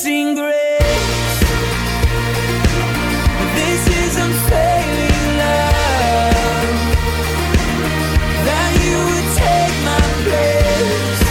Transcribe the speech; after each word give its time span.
Amazing 0.00 0.34
grace. 0.36 1.40
This 3.56 3.82
is 3.98 4.16
unfailing 4.16 5.38
love. 5.38 6.34
That 8.46 8.70
you 8.84 8.94
would 9.08 9.28
take 9.34 9.74
my 9.82 10.04
place. 10.22 11.22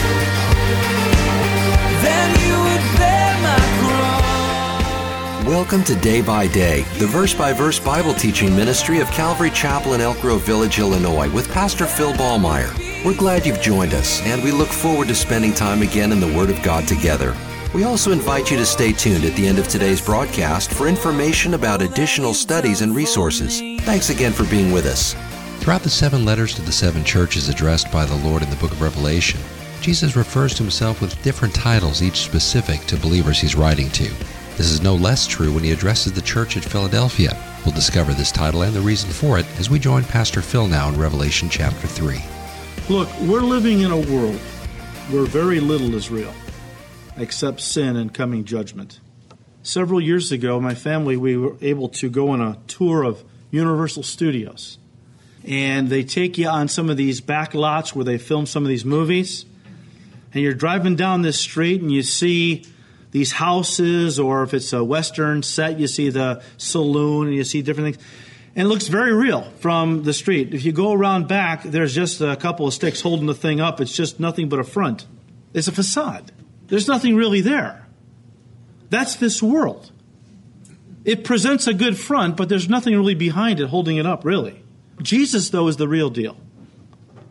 Then 2.03 2.29
you 2.43 2.55
would 2.59 2.83
bear 2.97 3.31
my 3.41 3.61
cross. 3.79 5.47
Welcome 5.47 5.83
to 5.85 5.95
Day 6.01 6.21
by 6.21 6.47
Day, 6.47 6.81
the 6.97 7.07
verse 7.07 7.33
by 7.33 7.53
verse 7.53 7.79
Bible 7.79 8.13
teaching 8.15 8.53
ministry 8.53 8.99
of 8.99 9.09
Calvary 9.11 9.51
Chapel 9.51 9.93
in 9.93 10.01
Elk 10.01 10.19
Grove 10.19 10.43
Village, 10.45 10.79
Illinois, 10.79 11.31
with 11.31 11.49
Pastor 11.53 11.85
Phil 11.85 12.11
Ballmaier. 12.13 12.73
We're 13.05 13.15
glad 13.15 13.45
you've 13.45 13.61
joined 13.61 13.93
us, 13.93 14.21
and 14.23 14.43
we 14.43 14.51
look 14.51 14.67
forward 14.67 15.07
to 15.07 15.15
spending 15.15 15.53
time 15.53 15.83
again 15.83 16.11
in 16.11 16.19
the 16.19 16.33
Word 16.35 16.49
of 16.49 16.61
God 16.63 16.85
together. 16.85 17.33
We 17.73 17.83
also 17.83 18.13
invite 18.13 18.49
you 18.49 18.55
to 18.57 18.65
stay 18.65 18.93
tuned 18.93 19.25
at 19.25 19.35
the 19.35 19.45
end 19.45 19.59
of 19.59 19.67
today's 19.67 20.01
broadcast 20.01 20.71
for 20.71 20.87
information 20.87 21.53
about 21.53 21.81
additional 21.81 22.33
studies 22.33 22.81
and 22.81 22.95
resources. 22.95 23.59
Thanks 23.83 24.09
again 24.09 24.31
for 24.31 24.45
being 24.45 24.71
with 24.71 24.85
us. 24.85 25.15
Throughout 25.59 25.81
the 25.81 25.89
seven 25.89 26.23
letters 26.23 26.55
to 26.55 26.61
the 26.61 26.71
seven 26.71 27.03
churches 27.03 27.49
addressed 27.49 27.91
by 27.91 28.05
the 28.05 28.15
Lord 28.15 28.41
in 28.41 28.49
the 28.49 28.55
book 28.55 28.71
of 28.71 28.81
Revelation, 28.81 29.41
Jesus 29.81 30.15
refers 30.15 30.53
to 30.53 30.63
himself 30.63 31.01
with 31.01 31.21
different 31.23 31.53
titles, 31.53 32.01
each 32.01 32.21
specific 32.21 32.79
to 32.87 32.95
believers 32.95 33.39
he's 33.39 33.55
writing 33.55 33.89
to. 33.91 34.05
This 34.55 34.71
is 34.71 34.81
no 34.81 34.95
less 34.95 35.27
true 35.27 35.51
when 35.51 35.63
he 35.65 35.73
addresses 35.73 36.13
the 36.13 36.21
church 36.21 36.55
at 36.55 36.63
Philadelphia. 36.63 37.37
We'll 37.65 37.75
discover 37.75 38.13
this 38.13 38.31
title 38.31 38.61
and 38.61 38.73
the 38.73 38.79
reason 38.79 39.09
for 39.09 39.39
it 39.39 39.45
as 39.59 39.69
we 39.69 39.77
join 39.77 40.05
Pastor 40.05 40.41
Phil 40.41 40.67
now 40.67 40.87
in 40.87 40.97
Revelation 40.97 41.49
chapter 41.49 41.85
3. 41.85 42.23
Look, 42.87 43.09
we're 43.19 43.41
living 43.41 43.81
in 43.81 43.91
a 43.91 43.97
world 43.97 44.37
where 45.11 45.25
very 45.25 45.59
little 45.59 45.93
is 45.95 46.09
real 46.09 46.33
except 47.17 47.59
sin 47.61 47.95
and 47.95 48.13
coming 48.13 48.45
judgment. 48.45 48.99
Several 49.63 49.99
years 49.99 50.31
ago, 50.31 50.61
my 50.61 50.75
family, 50.75 51.17
we 51.17 51.35
were 51.35 51.57
able 51.61 51.89
to 51.89 52.09
go 52.09 52.29
on 52.29 52.41
a 52.41 52.57
tour 52.67 53.03
of 53.03 53.23
Universal 53.51 54.03
Studios. 54.03 54.77
And 55.43 55.89
they 55.89 56.03
take 56.03 56.37
you 56.37 56.47
on 56.47 56.67
some 56.67 56.89
of 56.89 56.97
these 56.97 57.21
back 57.21 57.53
lots 57.53 57.95
where 57.95 58.05
they 58.05 58.17
film 58.17 58.45
some 58.45 58.63
of 58.63 58.69
these 58.69 58.85
movies. 58.85 59.45
And 60.33 60.43
you're 60.43 60.53
driving 60.53 60.95
down 60.95 61.21
this 61.21 61.39
street 61.39 61.81
and 61.81 61.91
you 61.91 62.03
see 62.03 62.65
these 63.11 63.31
houses, 63.31 64.19
or 64.19 64.43
if 64.43 64.53
it's 64.53 64.73
a 64.73 64.83
Western 64.83 65.41
set, 65.43 65.79
you 65.79 65.87
see 65.87 66.09
the 66.09 66.43
saloon 66.57 67.27
and 67.27 67.35
you 67.35 67.43
see 67.43 67.61
different 67.61 67.95
things. 67.95 68.07
And 68.55 68.65
it 68.65 68.69
looks 68.69 68.87
very 68.87 69.13
real 69.13 69.43
from 69.59 70.03
the 70.03 70.13
street. 70.13 70.53
If 70.53 70.65
you 70.65 70.71
go 70.71 70.91
around 70.91 71.27
back, 71.27 71.63
there's 71.63 71.93
just 71.95 72.21
a 72.21 72.35
couple 72.35 72.67
of 72.67 72.73
sticks 72.73 73.01
holding 73.01 73.25
the 73.25 73.35
thing 73.35 73.61
up. 73.61 73.79
It's 73.79 73.95
just 73.95 74.19
nothing 74.19 74.49
but 74.49 74.59
a 74.59 74.63
front. 74.63 75.05
It's 75.53 75.67
a 75.67 75.71
facade. 75.71 76.31
There's 76.67 76.87
nothing 76.87 77.15
really 77.15 77.41
there. 77.41 77.85
That's 78.89 79.15
this 79.15 79.41
world. 79.41 79.91
It 81.05 81.23
presents 81.23 81.67
a 81.67 81.73
good 81.73 81.97
front, 81.97 82.35
but 82.35 82.49
there's 82.49 82.67
nothing 82.67 82.95
really 82.95 83.15
behind 83.15 83.59
it 83.59 83.67
holding 83.69 83.97
it 83.97 84.05
up, 84.05 84.25
really. 84.25 84.61
Jesus, 85.01 85.49
though, 85.49 85.67
is 85.67 85.77
the 85.77 85.87
real 85.87 86.09
deal. 86.09 86.37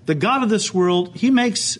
The 0.06 0.14
God 0.14 0.42
of 0.42 0.48
this 0.48 0.72
world, 0.72 1.16
He 1.16 1.30
makes 1.30 1.78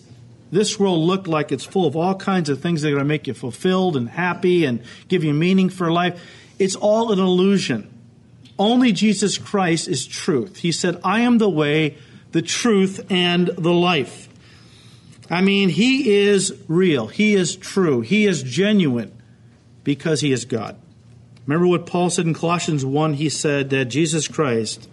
this 0.51 0.79
world 0.79 0.99
look 0.99 1.27
like 1.27 1.51
it's 1.51 1.63
full 1.63 1.85
of 1.85 1.95
all 1.95 2.15
kinds 2.15 2.49
of 2.49 2.61
things 2.61 2.81
that 2.81 2.89
are 2.89 2.91
going 2.91 3.03
to 3.03 3.05
make 3.05 3.27
you 3.27 3.33
fulfilled 3.33 3.97
and 3.97 4.09
happy 4.09 4.65
and 4.65 4.81
give 5.07 5.23
you 5.23 5.33
meaning 5.33 5.69
for 5.69 5.91
life. 5.91 6.21
It's 6.59 6.75
all 6.75 7.11
an 7.11 7.19
illusion. 7.19 7.93
Only 8.59 8.91
Jesus 8.91 9.37
Christ 9.37 9.87
is 9.87 10.05
truth. 10.05 10.57
He 10.57 10.71
said, 10.71 10.99
I 11.03 11.21
am 11.21 11.37
the 11.37 11.49
way, 11.49 11.97
the 12.31 12.41
truth, 12.41 13.05
and 13.09 13.47
the 13.47 13.73
life. 13.73 14.26
I 15.29 15.41
mean, 15.41 15.69
He 15.69 16.17
is 16.17 16.53
real. 16.67 17.07
He 17.07 17.35
is 17.35 17.55
true. 17.55 18.01
He 18.01 18.25
is 18.25 18.43
genuine 18.43 19.11
because 19.83 20.21
He 20.21 20.31
is 20.31 20.45
God. 20.45 20.77
Remember 21.45 21.67
what 21.67 21.85
Paul 21.85 22.09
said 22.09 22.25
in 22.25 22.33
Colossians 22.33 22.85
1? 22.85 23.13
He 23.13 23.29
said 23.29 23.69
that 23.69 23.85
Jesus 23.85 24.27
Christ 24.27 24.89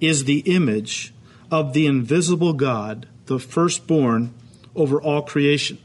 is 0.00 0.24
the 0.24 0.40
image 0.40 1.12
of 1.50 1.72
the 1.72 1.86
invisible 1.86 2.54
God, 2.54 3.06
the 3.26 3.38
firstborn 3.38 4.32
over 4.74 5.00
all 5.00 5.22
creation. 5.22 5.78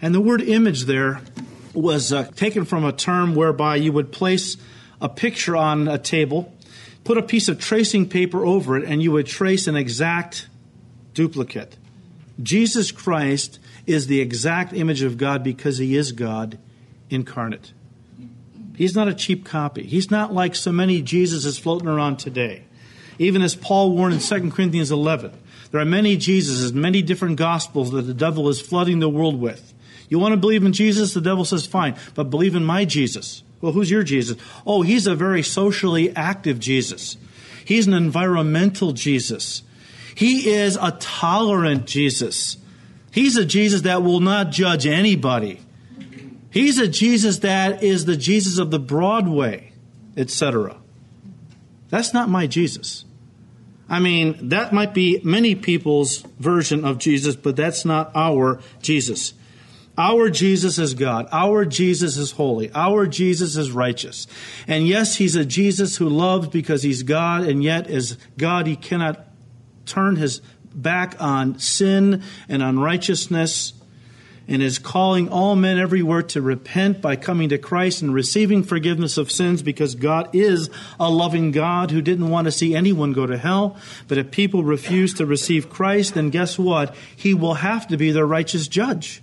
And 0.00 0.14
the 0.14 0.20
word 0.20 0.40
image 0.40 0.82
there 0.84 1.20
was 1.74 2.12
uh, 2.12 2.24
taken 2.34 2.64
from 2.64 2.84
a 2.84 2.92
term 2.92 3.34
whereby 3.34 3.76
you 3.76 3.92
would 3.92 4.12
place 4.12 4.56
a 5.00 5.08
picture 5.08 5.56
on 5.56 5.88
a 5.88 5.98
table, 5.98 6.52
put 7.04 7.18
a 7.18 7.22
piece 7.22 7.48
of 7.48 7.58
tracing 7.58 8.08
paper 8.08 8.44
over 8.44 8.76
it, 8.76 8.84
and 8.84 9.02
you 9.02 9.12
would 9.12 9.26
trace 9.26 9.66
an 9.66 9.76
exact 9.76 10.48
duplicate. 11.14 11.76
Jesus 12.42 12.92
Christ 12.92 13.58
is 13.86 14.06
the 14.06 14.20
exact 14.20 14.72
image 14.72 15.02
of 15.02 15.18
God 15.18 15.42
because 15.42 15.78
he 15.78 15.96
is 15.96 16.12
God 16.12 16.58
incarnate. 17.10 17.72
He's 18.76 18.94
not 18.94 19.08
a 19.08 19.14
cheap 19.14 19.44
copy. 19.44 19.82
He's 19.82 20.10
not 20.10 20.32
like 20.32 20.54
so 20.54 20.70
many 20.70 21.02
Jesuses 21.02 21.60
floating 21.60 21.88
around 21.88 22.18
today. 22.18 22.62
Even 23.18 23.42
as 23.42 23.56
Paul 23.56 23.90
warned 23.92 24.14
in 24.14 24.20
2 24.20 24.52
Corinthians 24.52 24.92
11, 24.92 25.32
there 25.72 25.80
are 25.80 25.84
many 25.84 26.16
Jesuses, 26.16 26.72
many 26.72 27.02
different 27.02 27.36
gospels 27.36 27.90
that 27.90 28.02
the 28.02 28.14
devil 28.14 28.48
is 28.48 28.60
flooding 28.60 29.00
the 29.00 29.08
world 29.08 29.40
with. 29.40 29.74
You 30.08 30.18
want 30.18 30.32
to 30.32 30.36
believe 30.36 30.64
in 30.64 30.72
Jesus? 30.72 31.12
The 31.12 31.20
devil 31.20 31.44
says, 31.44 31.66
fine, 31.66 31.96
but 32.14 32.30
believe 32.30 32.54
in 32.54 32.64
my 32.64 32.84
Jesus. 32.84 33.42
Well, 33.60 33.72
who's 33.72 33.90
your 33.90 34.04
Jesus? 34.04 34.38
Oh, 34.64 34.82
he's 34.82 35.06
a 35.06 35.16
very 35.16 35.42
socially 35.42 36.14
active 36.14 36.60
Jesus. 36.60 37.16
He's 37.64 37.86
an 37.86 37.94
environmental 37.94 38.92
Jesus. 38.92 39.62
He 40.18 40.50
is 40.50 40.76
a 40.82 40.90
tolerant 40.98 41.86
Jesus. 41.86 42.56
He's 43.12 43.36
a 43.36 43.44
Jesus 43.44 43.82
that 43.82 44.02
will 44.02 44.18
not 44.18 44.50
judge 44.50 44.84
anybody. 44.84 45.60
He's 46.50 46.80
a 46.80 46.88
Jesus 46.88 47.38
that 47.38 47.84
is 47.84 48.04
the 48.04 48.16
Jesus 48.16 48.58
of 48.58 48.72
the 48.72 48.80
Broadway, 48.80 49.70
etc. 50.16 50.76
That's 51.88 52.12
not 52.12 52.28
my 52.28 52.48
Jesus. 52.48 53.04
I 53.88 54.00
mean, 54.00 54.48
that 54.48 54.72
might 54.72 54.92
be 54.92 55.20
many 55.22 55.54
people's 55.54 56.22
version 56.40 56.84
of 56.84 56.98
Jesus, 56.98 57.36
but 57.36 57.54
that's 57.54 57.84
not 57.84 58.10
our 58.16 58.58
Jesus. 58.82 59.34
Our 59.96 60.30
Jesus 60.30 60.80
is 60.80 60.94
God. 60.94 61.28
Our 61.30 61.64
Jesus 61.64 62.16
is 62.16 62.32
holy. 62.32 62.72
Our 62.74 63.06
Jesus 63.06 63.56
is 63.56 63.70
righteous. 63.70 64.26
And 64.66 64.88
yes, 64.88 65.14
he's 65.14 65.36
a 65.36 65.44
Jesus 65.44 65.98
who 65.98 66.08
loves 66.08 66.48
because 66.48 66.82
he's 66.82 67.04
God, 67.04 67.44
and 67.44 67.62
yet 67.62 67.86
as 67.86 68.18
God, 68.36 68.66
he 68.66 68.74
cannot 68.74 69.27
turn 69.88 70.16
his 70.16 70.40
back 70.74 71.16
on 71.20 71.58
sin 71.58 72.22
and 72.48 72.62
unrighteousness 72.62 73.72
and 74.48 74.62
is 74.62 74.78
calling 74.78 75.28
all 75.28 75.54
men 75.54 75.78
everywhere 75.78 76.22
to 76.22 76.40
repent 76.40 77.02
by 77.02 77.14
coming 77.16 77.50
to 77.50 77.58
Christ 77.58 78.00
and 78.00 78.14
receiving 78.14 78.62
forgiveness 78.62 79.18
of 79.18 79.30
sins 79.30 79.62
because 79.62 79.94
God 79.94 80.34
is 80.34 80.70
a 80.98 81.10
loving 81.10 81.50
God 81.50 81.90
who 81.90 82.00
didn't 82.00 82.30
want 82.30 82.46
to 82.46 82.52
see 82.52 82.74
anyone 82.74 83.12
go 83.12 83.26
to 83.26 83.36
hell. 83.36 83.76
But 84.08 84.16
if 84.16 84.30
people 84.30 84.64
refuse 84.64 85.12
to 85.14 85.26
receive 85.26 85.68
Christ, 85.68 86.14
then 86.14 86.30
guess 86.30 86.58
what? 86.58 86.94
He 87.14 87.34
will 87.34 87.54
have 87.54 87.86
to 87.88 87.98
be 87.98 88.10
their 88.10 88.26
righteous 88.26 88.68
judge. 88.68 89.22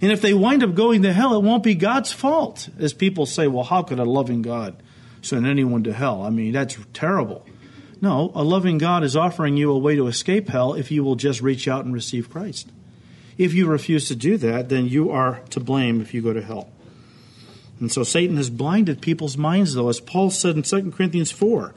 And 0.00 0.10
if 0.10 0.22
they 0.22 0.32
wind 0.32 0.62
up 0.62 0.74
going 0.74 1.02
to 1.02 1.12
hell, 1.12 1.34
it 1.34 1.42
won't 1.42 1.62
be 1.62 1.74
God's 1.74 2.12
fault. 2.12 2.70
As 2.78 2.94
people 2.94 3.26
say, 3.26 3.48
well, 3.48 3.64
how 3.64 3.82
could 3.82 3.98
a 3.98 4.04
loving 4.04 4.40
God 4.40 4.82
send 5.20 5.46
anyone 5.46 5.84
to 5.84 5.92
hell? 5.92 6.22
I 6.22 6.30
mean, 6.30 6.52
that's 6.52 6.78
terrible. 6.94 7.44
No, 8.00 8.30
a 8.34 8.44
loving 8.44 8.78
God 8.78 9.02
is 9.02 9.16
offering 9.16 9.56
you 9.56 9.70
a 9.70 9.78
way 9.78 9.96
to 9.96 10.06
escape 10.06 10.48
hell 10.48 10.74
if 10.74 10.90
you 10.90 11.02
will 11.02 11.16
just 11.16 11.40
reach 11.40 11.66
out 11.66 11.84
and 11.84 11.92
receive 11.92 12.30
Christ. 12.30 12.70
If 13.36 13.54
you 13.54 13.66
refuse 13.66 14.08
to 14.08 14.16
do 14.16 14.36
that, 14.38 14.68
then 14.68 14.86
you 14.86 15.10
are 15.10 15.40
to 15.50 15.60
blame 15.60 16.00
if 16.00 16.14
you 16.14 16.22
go 16.22 16.32
to 16.32 16.42
hell. 16.42 16.68
And 17.80 17.92
so 17.92 18.02
Satan 18.02 18.36
has 18.36 18.50
blinded 18.50 19.00
people's 19.00 19.36
minds, 19.36 19.74
though, 19.74 19.88
as 19.88 20.00
Paul 20.00 20.30
said 20.30 20.56
in 20.56 20.62
2 20.62 20.90
Corinthians 20.90 21.30
4. 21.30 21.74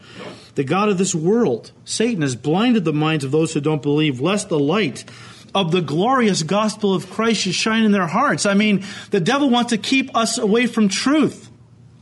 The 0.56 0.64
God 0.64 0.90
of 0.90 0.98
this 0.98 1.14
world, 1.14 1.72
Satan, 1.86 2.24
has 2.24 2.36
blinded 2.36 2.86
the 2.86 2.94
minds 2.94 3.24
of 3.24 3.32
those 3.32 3.54
who 3.54 3.62
don't 3.62 3.84
believe, 3.84 4.20
lest 4.20 4.50
the 4.50 4.60
light 4.60 5.06
of 5.54 5.72
the 5.72 5.82
glorious 5.82 6.42
gospel 6.44 6.96
of 6.96 7.10
Christ 7.10 7.42
should 7.42 7.54
shine 7.54 7.84
in 7.84 7.92
their 7.92 8.08
hearts. 8.08 8.46
I 8.48 8.56
mean, 8.56 8.84
the 9.12 9.20
devil 9.20 9.50
wants 9.50 9.72
to 9.72 9.78
keep 9.78 10.16
us 10.16 10.40
away 10.40 10.66
from 10.66 10.90
truth. 10.90 11.51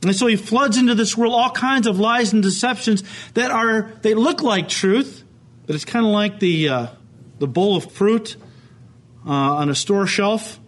And 0.01 0.15
so 0.15 0.27
he 0.27 0.35
floods 0.35 0.77
into 0.77 0.95
this 0.95 1.17
world 1.17 1.33
all 1.33 1.51
kinds 1.51 1.85
of 1.85 1.99
lies 1.99 2.31
and 2.31 2.41
deceptions 2.41 3.03
that 3.33 3.51
are, 3.51 3.91
they 4.01 4.13
look 4.13 4.41
like 4.41 4.69
truth, 4.69 5.23
but 5.65 5.75
it's 5.75 5.85
kind 5.85 6.05
of 6.05 6.11
like 6.11 6.39
the, 6.39 6.69
uh, 6.69 6.87
the 7.39 7.47
bowl 7.47 7.75
of 7.75 7.91
fruit 7.91 8.37
uh, 9.25 9.29
on 9.31 9.69
a 9.69 9.75
store 9.75 10.07
shelf. 10.07 10.59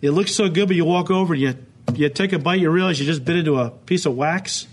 It 0.00 0.10
looks 0.10 0.34
so 0.34 0.48
good, 0.48 0.68
but 0.68 0.76
you 0.76 0.84
walk 0.84 1.10
over 1.10 1.34
and 1.34 1.42
you, 1.42 1.54
you 1.94 2.08
take 2.10 2.32
a 2.32 2.38
bite, 2.38 2.60
you 2.60 2.70
realize 2.70 3.00
you 3.00 3.06
just 3.06 3.24
bit 3.24 3.36
into 3.36 3.56
a 3.56 3.70
piece 3.70 4.06
of 4.06 4.14
wax. 4.14 4.68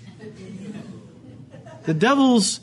The 1.85 1.93
devil's 1.93 2.59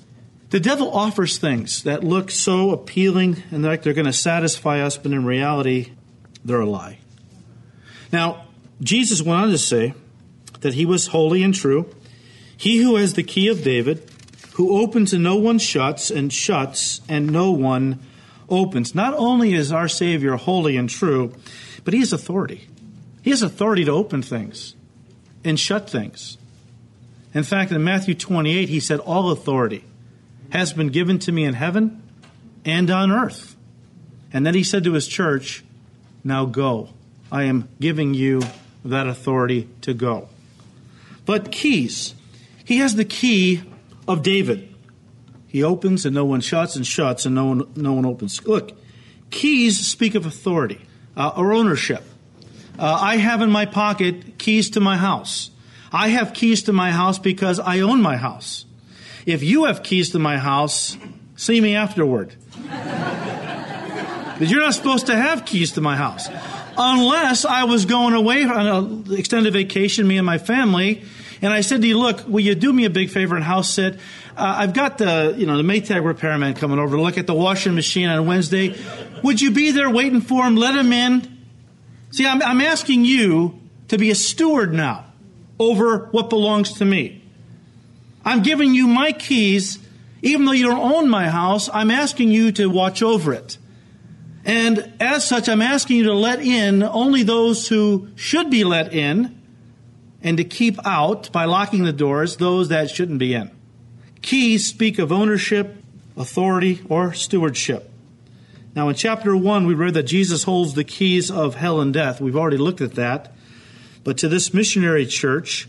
the 0.51 0.61
devil 0.61 0.93
offers 0.93 1.39
things 1.39 1.85
that 1.85 2.03
look 2.03 2.31
so 2.31 2.73
appealing 2.73 3.43
and 3.53 3.63
like 3.63 3.83
they're 3.83 3.93
going 3.93 4.07
to 4.07 4.13
satisfy 4.13 4.81
us, 4.81 4.99
but 4.99 5.13
in 5.13 5.25
reality, 5.25 5.93
they're 6.45 6.61
a 6.61 6.67
lie. 6.67 6.99
Now, 8.13 8.47
Jesus 8.81 9.23
went 9.23 9.41
on 9.41 9.51
to 9.51 9.59
say, 9.59 9.95
that 10.61 10.75
he 10.75 10.87
was 10.87 11.09
holy 11.09 11.43
and 11.43 11.55
true. 11.55 11.93
He 12.57 12.79
who 12.79 12.97
has 12.97 13.15
the 13.15 13.23
key 13.23 13.49
of 13.49 13.63
David, 13.63 14.09
who 14.55 14.79
opens 14.81 15.13
and 15.13 15.23
no 15.23 15.37
one 15.37 15.59
shuts, 15.59 16.11
and 16.11 16.33
shuts 16.33 17.01
and 17.09 17.31
no 17.31 17.51
one 17.51 17.99
opens. 18.49 18.95
Not 18.95 19.15
only 19.15 19.55
is 19.55 19.73
our 19.73 19.89
Savior 19.89 20.37
holy 20.37 20.77
and 20.77 20.89
true, 20.91 21.33
but 21.85 21.95
he 21.95 22.01
has 22.01 22.13
authority. 22.13 22.69
He 23.23 23.31
has 23.31 23.43
authority 23.43 23.85
to 23.85 23.93
open 23.93 24.23
things. 24.23 24.75
and 25.43 25.59
shut 25.59 25.89
things. 25.89 26.37
In 27.33 27.45
fact, 27.45 27.73
in 27.73 27.83
Matthew 27.83 28.15
28, 28.15 28.69
he 28.69 28.79
said, 28.79 29.01
All 29.01 29.31
authority 29.31 29.85
has 30.51 30.75
been 30.75 30.89
given 30.89 31.19
to 31.21 31.33
me 31.33 31.45
in 31.45 31.55
heaven 31.55 32.03
and 32.65 32.91
on 32.91 33.11
earth. 33.11 33.57
And 34.33 34.45
then 34.45 34.55
he 34.55 34.63
said 34.63 34.85
to 34.85 34.93
his 34.93 35.09
church, 35.09 35.65
Now 36.23 36.45
go. 36.45 36.91
I 37.33 37.45
am 37.45 37.69
giving 37.81 38.13
you 38.13 38.43
that 38.85 39.07
authority 39.07 39.69
to 39.83 39.95
go. 39.95 40.29
But 41.27 41.53
keys. 41.53 42.15
He 42.65 42.79
has 42.79 42.95
the 42.95 43.05
key 43.05 43.63
of 44.07 44.23
David. 44.23 44.75
He 45.47 45.65
opens 45.65 46.07
and 46.07 46.15
no 46.15 46.25
one 46.25 46.41
shuts, 46.41 46.77
and 46.77 46.87
shuts 46.87 47.27
and 47.27 47.35
no 47.35 47.47
one, 47.47 47.73
no 47.75 47.93
one 47.93 48.07
opens. 48.07 48.47
Look, 48.47 48.73
keys 49.31 49.85
speak 49.85 50.15
of 50.15 50.27
authority 50.27 50.81
uh, 51.17 51.33
or 51.37 51.53
ownership. 51.53 52.05
Uh, 52.79 52.99
I 53.01 53.17
have 53.17 53.43
in 53.43 53.51
my 53.51 53.67
pocket 53.67 54.39
keys 54.39 54.71
to 54.71 54.81
my 54.81 54.97
house. 54.97 55.51
I 55.93 56.09
have 56.09 56.33
keys 56.33 56.63
to 56.65 56.73
my 56.73 56.93
house 56.93 57.19
because 57.19 57.59
I 57.59 57.81
own 57.81 58.01
my 58.01 58.17
house. 58.17 58.65
If 59.27 59.43
you 59.43 59.65
have 59.65 59.83
keys 59.83 60.11
to 60.11 60.19
my 60.19 60.39
house, 60.39 60.97
see 61.37 61.61
me 61.61 61.75
afterward. 61.75 62.35
but 64.39 64.49
you're 64.49 64.61
not 64.61 64.75
supposed 64.75 65.07
to 65.07 65.17
have 65.17 65.45
keys 65.45 65.73
to 65.73 65.81
my 65.81 65.97
house. 65.97 66.29
Unless 66.83 67.45
I 67.45 67.65
was 67.65 67.85
going 67.85 68.15
away 68.15 68.43
on 68.43 68.67
an 68.67 69.15
extended 69.15 69.53
vacation, 69.53 70.09
me 70.09 70.17
and 70.17 70.25
my 70.25 70.39
family, 70.39 71.03
and 71.43 71.53
I 71.53 71.61
said 71.61 71.83
to 71.83 71.87
you, 71.87 71.99
look, 71.99 72.27
will 72.27 72.41
you 72.41 72.55
do 72.55 72.73
me 72.73 72.87
a 72.87 72.91
big 72.91 73.11
favor 73.11 73.37
and 73.37 73.45
house 73.45 73.69
sit? 73.69 73.97
Uh, 74.35 74.55
I've 74.61 74.73
got 74.73 74.97
the, 74.97 75.35
you 75.37 75.45
know, 75.45 75.59
the 75.59 75.63
Maytag 75.63 76.03
repairman 76.03 76.55
coming 76.55 76.79
over 76.79 76.97
to 76.97 77.03
look 77.03 77.19
at 77.19 77.27
the 77.27 77.35
washing 77.35 77.75
machine 77.75 78.09
on 78.09 78.27
Wednesday. 78.27 78.75
Would 79.23 79.43
you 79.43 79.51
be 79.51 79.73
there 79.73 79.91
waiting 79.91 80.23
for 80.23 80.43
him? 80.43 80.57
Let 80.57 80.75
him 80.75 80.91
in. 80.91 81.45
See, 82.13 82.27
I'm, 82.27 82.41
I'm 82.43 82.63
asking 82.63 83.05
you 83.05 83.61
to 83.89 83.99
be 83.99 84.11
a 84.11 84.15
steward 84.15 84.73
now 84.73 85.05
over 85.59 86.07
what 86.13 86.31
belongs 86.31 86.79
to 86.79 86.87
me. 86.87 87.23
I'm 88.25 88.43
giving 88.43 88.73
you 88.73 88.87
my 88.87 89.13
keys, 89.13 89.79
even 90.23 90.47
though 90.47 90.53
you 90.53 90.67
don't 90.67 90.95
own 90.95 91.11
my 91.11 91.29
house, 91.29 91.69
I'm 91.71 91.91
asking 91.91 92.31
you 92.31 92.53
to 92.53 92.71
watch 92.71 93.03
over 93.03 93.35
it. 93.35 93.59
And 94.45 94.93
as 95.01 95.27
such, 95.27 95.49
I'm 95.49 95.63
asking 95.63 95.99
you 95.99 96.05
to 96.05 96.15
let 96.15 96.41
in 96.41 96.83
only 96.83 97.23
those 97.23 97.69
who 97.69 98.09
should 98.17 98.51
be 98.51 98.65
let 98.65 98.93
in 98.93 99.39
and 100.23 100.37
to 100.37 100.45
keep 100.45 100.79
out, 100.87 101.33
by 101.33 101.45
locking 101.47 101.85
the 101.85 101.93
doors, 101.93 102.37
those 102.37 102.69
that 102.69 102.91
shouldn't 102.91 103.19
be 103.19 103.35
in. 103.35 103.51
Keys 104.23 104.67
speak 104.67 104.99
of 104.99 105.13
ownership, 105.13 105.77
authority, 106.17 106.83
or 106.89 107.15
stewardship. 107.15 107.91
Now, 108.75 108.89
in 108.89 108.95
chapter 108.95 109.37
1, 109.37 109.67
we 109.67 109.75
read 109.75 109.95
that 109.95 110.05
Jesus 110.05 110.45
holds 110.45 110.75
the 110.75 110.85
keys 110.85 111.31
of 111.31 111.55
hell 111.55 111.81
and 111.81 111.93
death. 111.93 112.21
We've 112.21 112.37
already 112.37 112.59
looked 112.59 112.81
at 112.81 112.95
that. 112.95 113.33
But 114.05 114.19
to 114.19 114.29
this 114.29 114.55
missionary 114.55 115.07
church, 115.07 115.69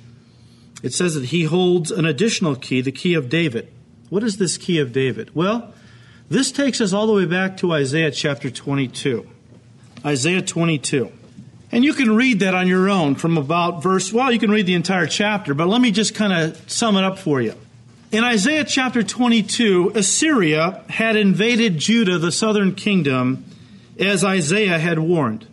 it 0.84 0.94
says 0.94 1.16
that 1.16 1.26
he 1.26 1.46
holds 1.46 1.92
an 1.92 2.06
additional 2.06 2.56
key, 2.56 2.82
the 2.82 2.92
key 2.92 3.14
of 3.14 3.30
David. 3.30 3.72
What 4.10 4.24
is 4.24 4.38
this 4.38 4.58
key 4.58 4.80
of 4.80 4.92
David? 4.92 5.34
Well, 5.34 5.74
this 6.32 6.50
takes 6.54 6.80
us 6.80 6.94
all 6.94 7.08
the 7.08 7.14
way 7.14 7.26
back 7.26 7.58
to 7.58 7.74
Isaiah 7.74 8.10
chapter 8.10 8.50
22. 8.50 9.28
Isaiah 10.06 10.42
22. 10.42 11.12
And 11.74 11.84
you 11.84 11.94
can 11.94 12.16
read 12.16 12.40
that 12.40 12.56
on 12.56 12.70
your 12.70 12.90
own 12.90 13.16
from 13.16 13.38
about 13.38 13.84
verse, 13.84 14.14
well, 14.14 14.32
you 14.32 14.40
can 14.40 14.50
read 14.50 14.66
the 14.66 14.74
entire 14.74 15.08
chapter, 15.08 15.54
but 15.54 15.68
let 15.68 15.82
me 15.82 15.92
just 15.92 16.16
kind 16.16 16.32
of 16.32 16.72
sum 16.72 16.96
it 16.96 17.04
up 17.04 17.20
for 17.20 17.42
you. 17.42 17.54
In 18.14 18.24
Isaiah 18.24 18.64
chapter 18.64 19.04
22, 19.04 19.92
Assyria 19.94 20.86
had 20.88 21.18
invaded 21.18 21.78
Judah, 21.78 22.18
the 22.18 22.32
southern 22.32 22.76
kingdom, 22.76 23.44
as 24.00 24.24
Isaiah 24.24 24.80
had 24.80 25.00
warned. 25.00 25.46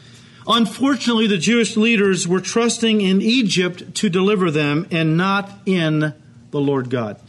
Unfortunately, 0.46 1.26
the 1.26 1.38
Jewish 1.38 1.76
leaders 1.76 2.28
were 2.28 2.40
trusting 2.40 3.00
in 3.00 3.20
Egypt 3.20 3.96
to 3.96 4.08
deliver 4.08 4.52
them 4.52 4.86
and 4.92 5.16
not 5.16 5.50
in 5.66 6.14
the 6.52 6.60
Lord 6.60 6.88
God. 6.88 7.20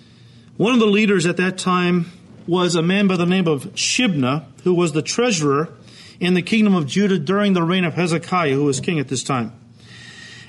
One 0.58 0.76
of 0.76 0.80
the 0.80 0.86
leaders 0.86 1.26
at 1.26 1.38
that 1.38 1.58
time 1.58 2.12
was 2.50 2.74
a 2.74 2.82
man 2.82 3.08
by 3.08 3.16
the 3.16 3.28
name 3.28 3.48
of 3.48 3.66
Shebna, 3.76 4.44
who 4.64 4.74
was 4.74 4.92
the 4.92 5.04
treasurer 5.04 5.70
in 6.20 6.34
the 6.34 6.42
kingdom 6.42 6.74
of 6.74 6.88
Judah 6.88 7.20
during 7.20 7.54
the 7.54 7.62
reign 7.62 7.86
of 7.86 7.94
Hezekiah, 7.94 8.56
who 8.56 8.66
was 8.66 8.80
king 8.80 9.00
at 9.00 9.08
this 9.08 9.24
time. 9.24 9.54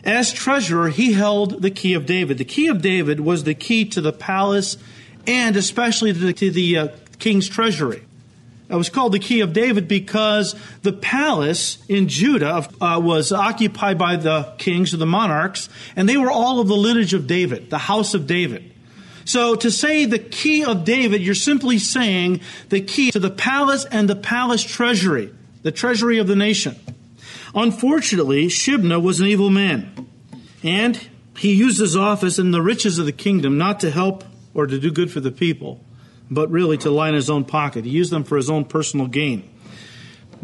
As 0.03 0.33
treasurer, 0.33 0.89
he 0.89 1.13
held 1.13 1.61
the 1.61 1.71
key 1.71 1.93
of 1.93 2.07
David. 2.07 2.39
The 2.39 2.45
key 2.47 2.69
of 2.69 2.81
David 2.81 3.21
was 3.21 3.45
the 3.45 3.55
key 3.55 3.85
to 3.85 4.01
the 4.01 4.15
palace 4.15 4.79
and 5.27 5.57
especially 5.57 6.15
to 6.15 6.19
the, 6.19 6.33
to 6.33 6.51
the 6.51 6.79
uh, 6.79 6.89
king's 7.19 7.49
treasury. 7.49 8.03
It 8.71 8.77
was 8.77 8.89
called 8.89 9.13
the 9.13 9.19
Key 9.19 9.41
of 9.41 9.53
David 9.53 9.89
because 9.89 10.55
the 10.83 10.93
palace 10.93 11.85
in 11.89 12.09
Judah 12.09 12.69
uh, 12.81 13.01
was 13.03 13.33
occupied 13.33 13.99
by 13.99 14.15
the 14.15 14.55
kings 14.59 14.95
or 14.95 14.97
the 14.97 15.07
monarchs, 15.07 15.69
and 15.97 16.09
they 16.09 16.17
were 16.17 16.31
all 16.31 16.61
of 16.61 16.69
the 16.69 16.77
lineage 16.77 17.13
of 17.13 17.27
David, 17.27 17.69
the 17.69 17.79
house 17.79 18.15
of 18.15 18.29
David. 18.29 18.70
So 19.25 19.55
to 19.55 19.71
say 19.71 20.05
the 20.05 20.19
key 20.19 20.65
of 20.65 20.85
David, 20.85 21.23
you're 21.23 21.35
simply 21.35 21.79
saying 21.79 22.41
the 22.69 22.81
key 22.81 23.11
to 23.11 23.21
the 23.21 23.31
palace 23.31 23.85
and 23.85 24.09
the 24.09 24.17
palace 24.17 24.63
treasury, 24.63 25.33
the 25.63 25.73
treasury 25.73 26.19
of 26.19 26.27
the 26.27 26.37
nation. 26.37 26.77
Unfortunately, 27.55 28.47
Shebna 28.47 29.03
was 29.03 29.21
an 29.21 29.27
evil 29.27 29.51
man, 29.51 30.09
and 30.63 31.09
he 31.37 31.55
used 31.55 31.81
his 31.81 31.97
office 31.97 32.39
and 32.39 32.53
the 32.53 32.63
riches 32.63 32.99
of 32.99 33.07
the 33.07 33.13
kingdom 33.13 33.59
not 33.59 33.81
to 33.81 33.91
help 33.91 34.25
or 34.55 34.67
to 34.67 34.79
do 34.79 34.91
good 34.91 35.11
for 35.11 35.21
the 35.21 35.33
people, 35.33 35.85
but 36.31 36.51
really 36.51 36.77
to 36.79 36.91
line 36.91 37.15
his 37.15 37.31
own 37.31 37.45
pocket. 37.45 37.85
He 37.85 37.91
used 37.91 38.13
them 38.13 38.25
for 38.25 38.37
his 38.37 38.51
own 38.51 38.65
personal 38.65 39.07
gain. 39.07 39.49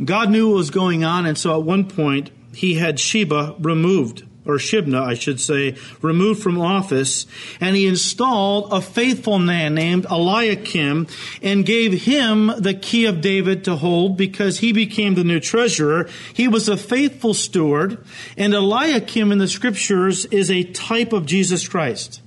God 0.05 0.31
knew 0.31 0.49
what 0.49 0.57
was 0.57 0.71
going 0.71 1.05
on, 1.05 1.27
and 1.27 1.39
so 1.39 1.59
at 1.59 1.65
one 1.65 1.89
point 1.89 2.31
he 2.55 2.75
had 2.75 3.01
Sheba 3.01 3.57
removed, 3.59 4.25
or 4.47 4.57
Shebna, 4.57 5.03
I 5.03 5.15
should 5.15 5.41
say, 5.41 5.77
removed 6.03 6.43
from 6.43 6.61
office, 6.61 7.27
and 7.61 7.77
he 7.77 7.87
installed 7.87 8.73
a 8.73 8.81
faithful 8.81 9.39
man 9.39 9.75
named 9.75 10.07
Eliakim 10.07 11.07
and 11.43 11.67
gave 11.67 11.93
him 12.05 12.53
the 12.59 12.75
key 12.75 13.07
of 13.07 13.21
David 13.21 13.65
to 13.65 13.77
hold 13.77 14.17
because 14.17 14.59
he 14.61 14.73
became 14.73 15.15
the 15.15 15.25
new 15.25 15.41
treasurer. 15.41 16.09
He 16.33 16.49
was 16.49 16.69
a 16.69 16.77
faithful 16.77 17.35
steward, 17.35 18.05
and 18.37 18.55
Eliakim 18.55 19.33
in 19.33 19.39
the 19.39 19.49
scriptures 19.49 20.25
is 20.27 20.51
a 20.51 20.65
type 20.65 21.13
of 21.13 21.27
Jesus 21.27 21.69
Christ 21.69 22.23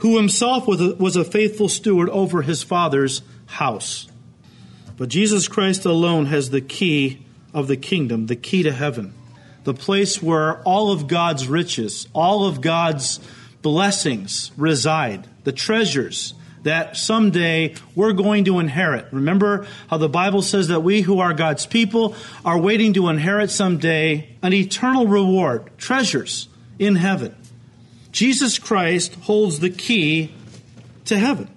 who 0.00 0.16
himself 0.16 0.66
was 0.66 0.80
a, 0.80 0.94
was 0.94 1.16
a 1.16 1.24
faithful 1.24 1.68
steward 1.68 2.08
over 2.08 2.42
his 2.42 2.62
father's 2.62 3.22
house. 3.46 4.08
But 4.96 5.08
Jesus 5.08 5.48
Christ 5.48 5.84
alone 5.84 6.26
has 6.26 6.50
the 6.50 6.60
key 6.60 7.24
of 7.52 7.68
the 7.68 7.76
kingdom, 7.76 8.26
the 8.26 8.36
key 8.36 8.62
to 8.62 8.72
heaven, 8.72 9.14
the 9.64 9.74
place 9.74 10.22
where 10.22 10.62
all 10.62 10.92
of 10.92 11.06
God's 11.06 11.48
riches, 11.48 12.08
all 12.12 12.46
of 12.46 12.60
God's 12.60 13.20
blessings 13.62 14.50
reside, 14.56 15.26
the 15.44 15.52
treasures 15.52 16.34
that 16.62 16.96
someday 16.96 17.74
we're 17.94 18.12
going 18.12 18.44
to 18.44 18.58
inherit. 18.58 19.06
Remember 19.12 19.66
how 19.88 19.96
the 19.96 20.08
Bible 20.08 20.42
says 20.42 20.68
that 20.68 20.80
we 20.80 21.00
who 21.00 21.20
are 21.20 21.32
God's 21.32 21.66
people 21.66 22.14
are 22.44 22.58
waiting 22.58 22.92
to 22.94 23.08
inherit 23.08 23.50
someday 23.50 24.28
an 24.42 24.52
eternal 24.52 25.06
reward, 25.06 25.70
treasures 25.78 26.48
in 26.78 26.96
heaven. 26.96 27.34
Jesus 28.12 28.58
Christ 28.58 29.14
holds 29.22 29.60
the 29.60 29.70
key 29.70 30.34
to 31.06 31.18
heaven. 31.18 31.48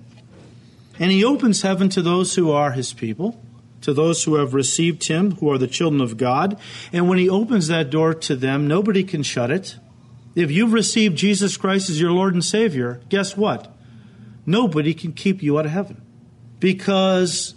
And 0.99 1.11
he 1.11 1.25
opens 1.25 1.63
heaven 1.63 1.89
to 1.89 2.01
those 2.01 2.35
who 2.35 2.51
are 2.51 2.71
his 2.71 2.93
people, 2.93 3.42
to 3.83 3.93
those 3.93 4.23
who 4.23 4.35
have 4.35 4.53
received 4.53 5.07
him, 5.07 5.35
who 5.35 5.51
are 5.51 5.57
the 5.57 5.67
children 5.67 6.01
of 6.01 6.17
God. 6.17 6.59
And 6.91 7.07
when 7.07 7.17
he 7.17 7.29
opens 7.29 7.67
that 7.67 7.89
door 7.89 8.13
to 8.13 8.35
them, 8.35 8.67
nobody 8.67 9.03
can 9.03 9.23
shut 9.23 9.51
it. 9.51 9.77
If 10.35 10.49
you've 10.49 10.73
received 10.73 11.17
Jesus 11.17 11.57
Christ 11.57 11.89
as 11.89 12.01
your 12.01 12.11
Lord 12.11 12.33
and 12.33 12.43
Savior, 12.43 13.01
guess 13.09 13.37
what? 13.37 13.73
Nobody 14.45 14.93
can 14.93 15.13
keep 15.13 15.43
you 15.43 15.59
out 15.59 15.65
of 15.65 15.71
heaven. 15.71 16.01
Because 16.59 17.55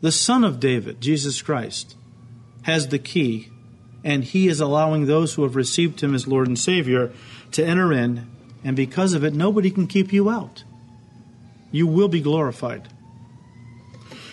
the 0.00 0.10
Son 0.10 0.42
of 0.42 0.58
David, 0.58 1.00
Jesus 1.00 1.42
Christ, 1.42 1.96
has 2.62 2.88
the 2.88 2.98
key, 2.98 3.48
and 4.02 4.24
he 4.24 4.48
is 4.48 4.60
allowing 4.60 5.06
those 5.06 5.34
who 5.34 5.42
have 5.42 5.54
received 5.54 6.00
him 6.00 6.14
as 6.14 6.26
Lord 6.26 6.48
and 6.48 6.58
Savior 6.58 7.12
to 7.52 7.64
enter 7.64 7.92
in, 7.92 8.26
and 8.64 8.74
because 8.74 9.12
of 9.12 9.22
it, 9.22 9.34
nobody 9.34 9.70
can 9.70 9.86
keep 9.86 10.12
you 10.12 10.30
out. 10.30 10.64
You 11.70 11.86
will 11.86 12.08
be 12.08 12.20
glorified. 12.20 12.88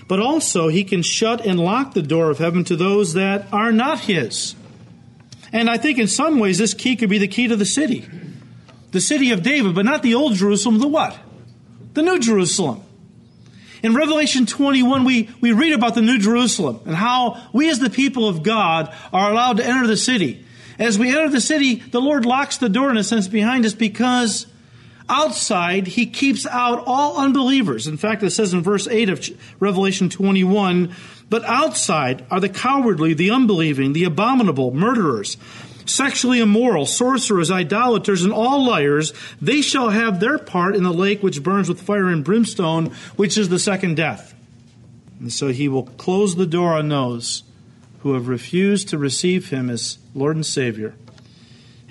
But 0.08 0.20
also, 0.20 0.68
he 0.68 0.84
can 0.84 1.02
shut 1.02 1.46
and 1.46 1.60
lock 1.60 1.94
the 1.94 2.02
door 2.02 2.30
of 2.30 2.38
heaven 2.38 2.64
to 2.66 2.76
those 2.76 3.14
that 3.14 3.48
are 3.52 3.72
not 3.72 4.02
his. 4.02 4.56
And 5.52 5.70
I 5.70 5.78
think 5.78 5.98
in 5.98 6.08
some 6.08 6.40
ways, 6.40 6.58
this 6.58 6.74
key 6.74 6.96
could 6.96 7.10
be 7.10 7.18
the 7.18 7.28
key 7.28 7.48
to 7.48 7.56
the 7.56 7.66
city. 7.66 8.08
The 8.92 9.02
city 9.02 9.32
of 9.32 9.42
David, 9.42 9.74
but 9.74 9.86
not 9.86 10.04
the 10.04 10.16
old 10.16 10.36
Jerusalem, 10.36 10.80
the 10.80 10.88
what? 10.88 11.18
The 11.94 12.02
new 12.02 12.20
Jerusalem. 12.20 12.84
In 13.82 13.94
Revelation 13.94 14.46
21, 14.46 15.04
we, 15.04 15.30
we 15.42 15.52
read 15.52 15.74
about 15.74 15.96
the 15.96 16.02
New 16.02 16.18
Jerusalem 16.18 16.82
and 16.86 16.96
how 16.96 17.50
we 17.54 17.70
as 17.70 17.80
the 17.80 17.90
people 17.90 18.28
of 18.28 18.42
God 18.42 18.94
are 19.14 19.32
allowed 19.32 19.58
to 19.58 19.66
enter 19.66 19.86
the 19.86 19.98
city. 19.98 20.46
As 20.80 20.98
we 20.98 21.10
enter 21.10 21.30
the 21.30 21.42
city, 21.42 21.76
the 21.76 22.02
Lord 22.02 22.26
locks 22.26 22.58
the 22.58 22.70
door 22.70 22.90
in 22.90 22.98
a 22.98 23.04
sense 23.04 23.28
behind 23.28 23.66
us 23.66 23.74
because 23.74 24.48
outside 25.10 25.88
he 25.88 26.06
keeps 26.06 26.46
out 26.46 26.84
all 26.86 27.18
unbelievers. 27.18 27.88
In 27.88 27.98
fact, 27.98 28.24
it 28.24 28.32
says 28.32 28.54
in 28.54 28.62
verse 28.62 28.88
8 28.88 29.10
of 29.10 29.30
Revelation 29.60 30.10
21 30.10 30.94
But 31.30 31.44
outside 31.46 32.26
are 32.32 32.40
the 32.40 32.50
cowardly, 32.50 33.14
the 33.14 33.32
unbelieving, 33.32 33.94
the 33.94 34.04
abominable, 34.04 34.74
murderers, 34.74 35.38
sexually 35.86 36.40
immoral, 36.40 36.86
sorcerers, 36.86 37.52
idolaters, 37.52 38.24
and 38.24 38.34
all 38.34 38.66
liars, 38.66 39.14
they 39.42 39.62
shall 39.62 39.90
have 39.90 40.20
their 40.20 40.38
part 40.38 40.76
in 40.76 40.84
the 40.84 40.94
lake 40.94 41.22
which 41.22 41.44
burns 41.44 41.70
with 41.70 41.82
fire 41.82 42.08
and 42.08 42.24
brimstone, 42.24 42.88
which 43.16 43.38
is 43.38 43.50
the 43.50 43.60
second 43.60 43.96
death. 43.96 44.34
And 45.20 45.32
so 45.32 45.50
he 45.50 45.68
will 45.68 45.84
close 45.84 46.36
the 46.36 46.46
door 46.46 46.74
on 46.74 46.90
those 46.90 47.44
who 48.00 48.14
have 48.14 48.28
refused 48.28 48.90
to 48.90 48.98
receive 48.98 49.50
him 49.50 49.70
as 49.70 49.98
Lord 50.14 50.36
and 50.36 50.46
Savior. 50.46 50.96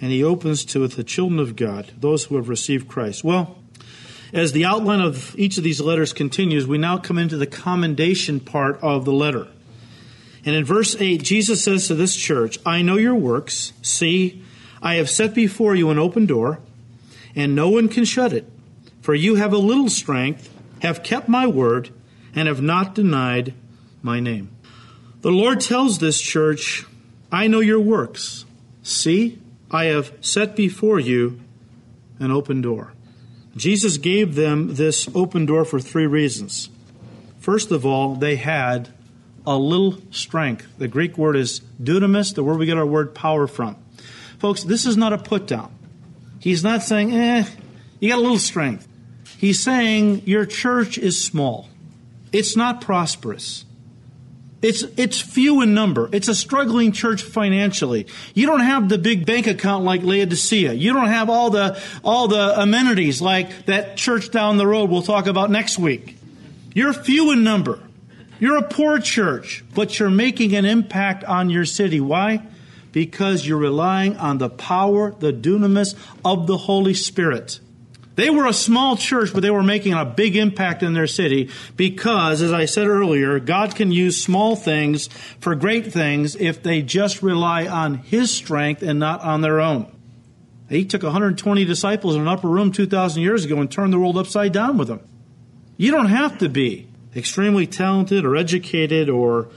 And 0.01 0.11
he 0.11 0.25
opens 0.25 0.65
to 0.67 0.87
the 0.87 1.05
children 1.05 1.39
of 1.39 1.57
God, 1.57 1.93
those 1.99 2.25
who 2.25 2.37
have 2.37 2.49
received 2.49 2.89
Christ. 2.89 3.25
Well, 3.25 3.57
as 4.33 4.53
the 4.53 4.65
outline 4.65 5.01
of 5.01 5.39
each 5.39 5.59
of 5.59 5.65
these 5.65 5.81
letters 5.81 6.13
continues, 6.13 6.67
we 6.67 6.77
now 6.77 6.99
come 6.99 7.19
into 7.19 7.37
the 7.37 7.47
commendation 7.47 8.41
part 8.41 8.79
of 8.83 9.05
the 9.05 9.13
letter. 9.13 9.47
And 10.45 10.55
in 10.57 10.65
verse 10.65 10.97
8, 11.01 11.23
Jesus 11.23 11.63
says 11.63 11.87
to 11.87 11.95
this 11.95 12.17
church, 12.17 12.59
I 12.67 12.83
know 12.83 12.97
your 12.97 13.15
works. 13.15 13.73
See, 13.81 14.43
I 14.83 14.97
have 14.97 15.09
set 15.09 15.35
before 15.35 15.75
you 15.75 15.91
an 15.91 15.99
open 15.99 16.27
door, 16.27 16.59
and 17.35 17.55
no 17.55 17.71
one 17.71 17.89
can 17.89 18.05
shut 18.05 18.33
it. 18.33 18.51
For 19.01 19.15
you 19.15 19.37
have 19.37 19.53
a 19.53 19.59
little 19.59 19.89
strength, 19.89 20.51
have 20.83 21.03
kept 21.03 21.29
my 21.29 21.47
word, 21.47 21.91
and 22.35 22.49
have 22.49 22.61
not 22.61 22.95
denied 22.95 23.55
my 24.03 24.21
name. 24.21 24.51
The 25.23 25.31
Lord 25.31 25.61
tells 25.61 25.99
this 25.99 26.21
church, 26.21 26.85
I 27.33 27.47
know 27.47 27.61
your 27.61 27.81
works. 27.81 28.45
See, 28.83 29.39
I 29.75 29.87
have 29.87 30.17
set 30.21 30.55
before 30.55 31.01
you 31.01 31.41
an 32.21 32.31
open 32.31 32.63
door. 32.63 32.93
Jesus 33.57 33.99
gave 33.99 34.37
them 34.37 34.77
this 34.77 35.09
open 35.17 35.47
door 35.47 35.65
for 35.65 35.81
three 35.81 36.07
reasons. 36.07 36.71
First 37.41 37.73
of 37.73 37.85
all, 37.85 38.15
they 38.15 38.37
had 38.37 38.91
a 39.45 39.59
little 39.59 39.99
strength. 40.13 40.69
The 40.79 40.87
Greek 40.87 41.19
word 41.19 41.35
is 41.35 41.61
dunamis, 41.83 42.37
the 42.37 42.45
word 42.45 42.59
we 42.59 42.67
get 42.67 42.79
our 42.79 42.87
word 42.87 43.17
power 43.17 43.49
from. 43.49 43.77
Folks, 44.39 44.63
this 44.63 44.87
is 44.87 44.97
not 44.97 45.13
a 45.13 45.19
put 45.19 45.49
down. 45.49 45.77
He's 46.39 46.63
not 46.63 46.85
saying, 46.85 47.13
eh, 47.13 47.45
you 47.99 48.11
got 48.11 48.19
a 48.19 48.23
little 48.23 48.39
strength. 48.39 48.87
He's 49.39 49.61
saying 49.61 50.23
your 50.25 50.47
church 50.47 50.99
is 50.99 51.23
small. 51.23 51.69
It's 52.33 52.57
not 52.57 52.81
prosperous. 52.81 53.65
It's, 54.65 54.83
it's 54.97 55.21
few 55.21 55.61
in 55.61 55.75
number. 55.75 56.09
It's 56.11 56.29
a 56.29 56.35
struggling 56.35 56.93
church 56.93 57.23
financially. 57.23 58.07
You 58.33 58.47
don't 58.47 58.61
have 58.61 58.89
the 58.89 58.97
big 58.97 59.27
bank 59.27 59.47
account 59.47 59.85
like 59.85 60.03
Laodicea. 60.03 60.73
You 60.73 60.95
don't 60.95 61.09
have 61.09 61.29
all 61.29 61.51
the, 61.51 61.79
all 62.03 62.29
the 62.29 62.59
amenities 62.59 63.21
like 63.21 63.67
that 63.67 63.99
church 63.99 64.31
down 64.31 64.57
the 64.57 64.67
road 64.67 64.89
we'll 64.89 65.03
talk 65.03 65.27
about 65.27 65.51
next 65.51 65.79
week. 65.79 66.17
You're 66.73 66.95
few 66.95 67.31
in 67.31 67.45
number. 67.45 67.79
You're 68.41 68.57
a 68.57 68.63
poor 68.63 69.01
church, 69.01 69.63
but 69.75 69.99
you're 69.99 70.09
making 70.09 70.55
an 70.55 70.65
impact 70.65 71.25
on 71.25 71.51
your 71.51 71.67
city. 71.67 72.01
Why? 72.01 72.41
Because 72.91 73.47
you're 73.47 73.59
relying 73.59 74.17
on 74.17 74.39
the 74.39 74.49
power, 74.49 75.11
the 75.11 75.31
dunamis 75.31 75.95
of 76.25 76.47
the 76.47 76.57
Holy 76.57 76.95
Spirit. 76.95 77.61
They 78.17 78.31
were 78.31 78.47
a 78.47 78.53
small 78.53 78.97
church, 78.97 79.33
but 79.33 79.43
they 79.43 79.51
were 79.51 79.63
making 79.63 79.93
a 79.93 80.05
big 80.05 80.37
impact 80.37 80.83
in 80.83 80.95
their 80.95 81.07
city 81.07 81.51
because, 81.77 82.43
as 82.43 82.53
I 82.53 82.67
said 82.67 82.87
earlier, 82.87 83.41
God 83.41 83.75
can 83.75 83.91
use 83.91 84.23
small 84.23 84.55
things 84.55 85.09
for 85.41 85.55
great 85.55 85.93
things 85.93 86.37
if 86.37 86.63
they 86.63 86.83
just 86.83 87.23
rely 87.23 87.67
on 87.67 87.95
His 87.95 88.31
strength 88.31 88.83
and 88.83 89.01
not 89.01 89.21
on 89.23 89.41
their 89.41 89.61
own. 89.61 89.91
He 90.69 90.85
took 90.85 91.03
120 91.03 91.65
disciples 91.65 92.15
in 92.15 92.23
an 92.23 92.29
upper 92.29 92.49
room 92.49 92.73
2,000 92.73 93.23
years 93.23 93.45
ago 93.45 93.61
and 93.61 93.71
turned 93.71 93.93
the 93.93 93.99
world 93.99 94.17
upside 94.17 94.53
down 94.53 94.79
with 94.79 94.89
them. 94.89 95.01
You 95.77 95.91
don't 95.91 96.07
have 96.07 96.39
to 96.39 96.49
be 96.49 96.89
extremely 97.17 97.67
talented 97.67 98.25
or 98.25 98.37
educated 98.37 99.11
or, 99.11 99.49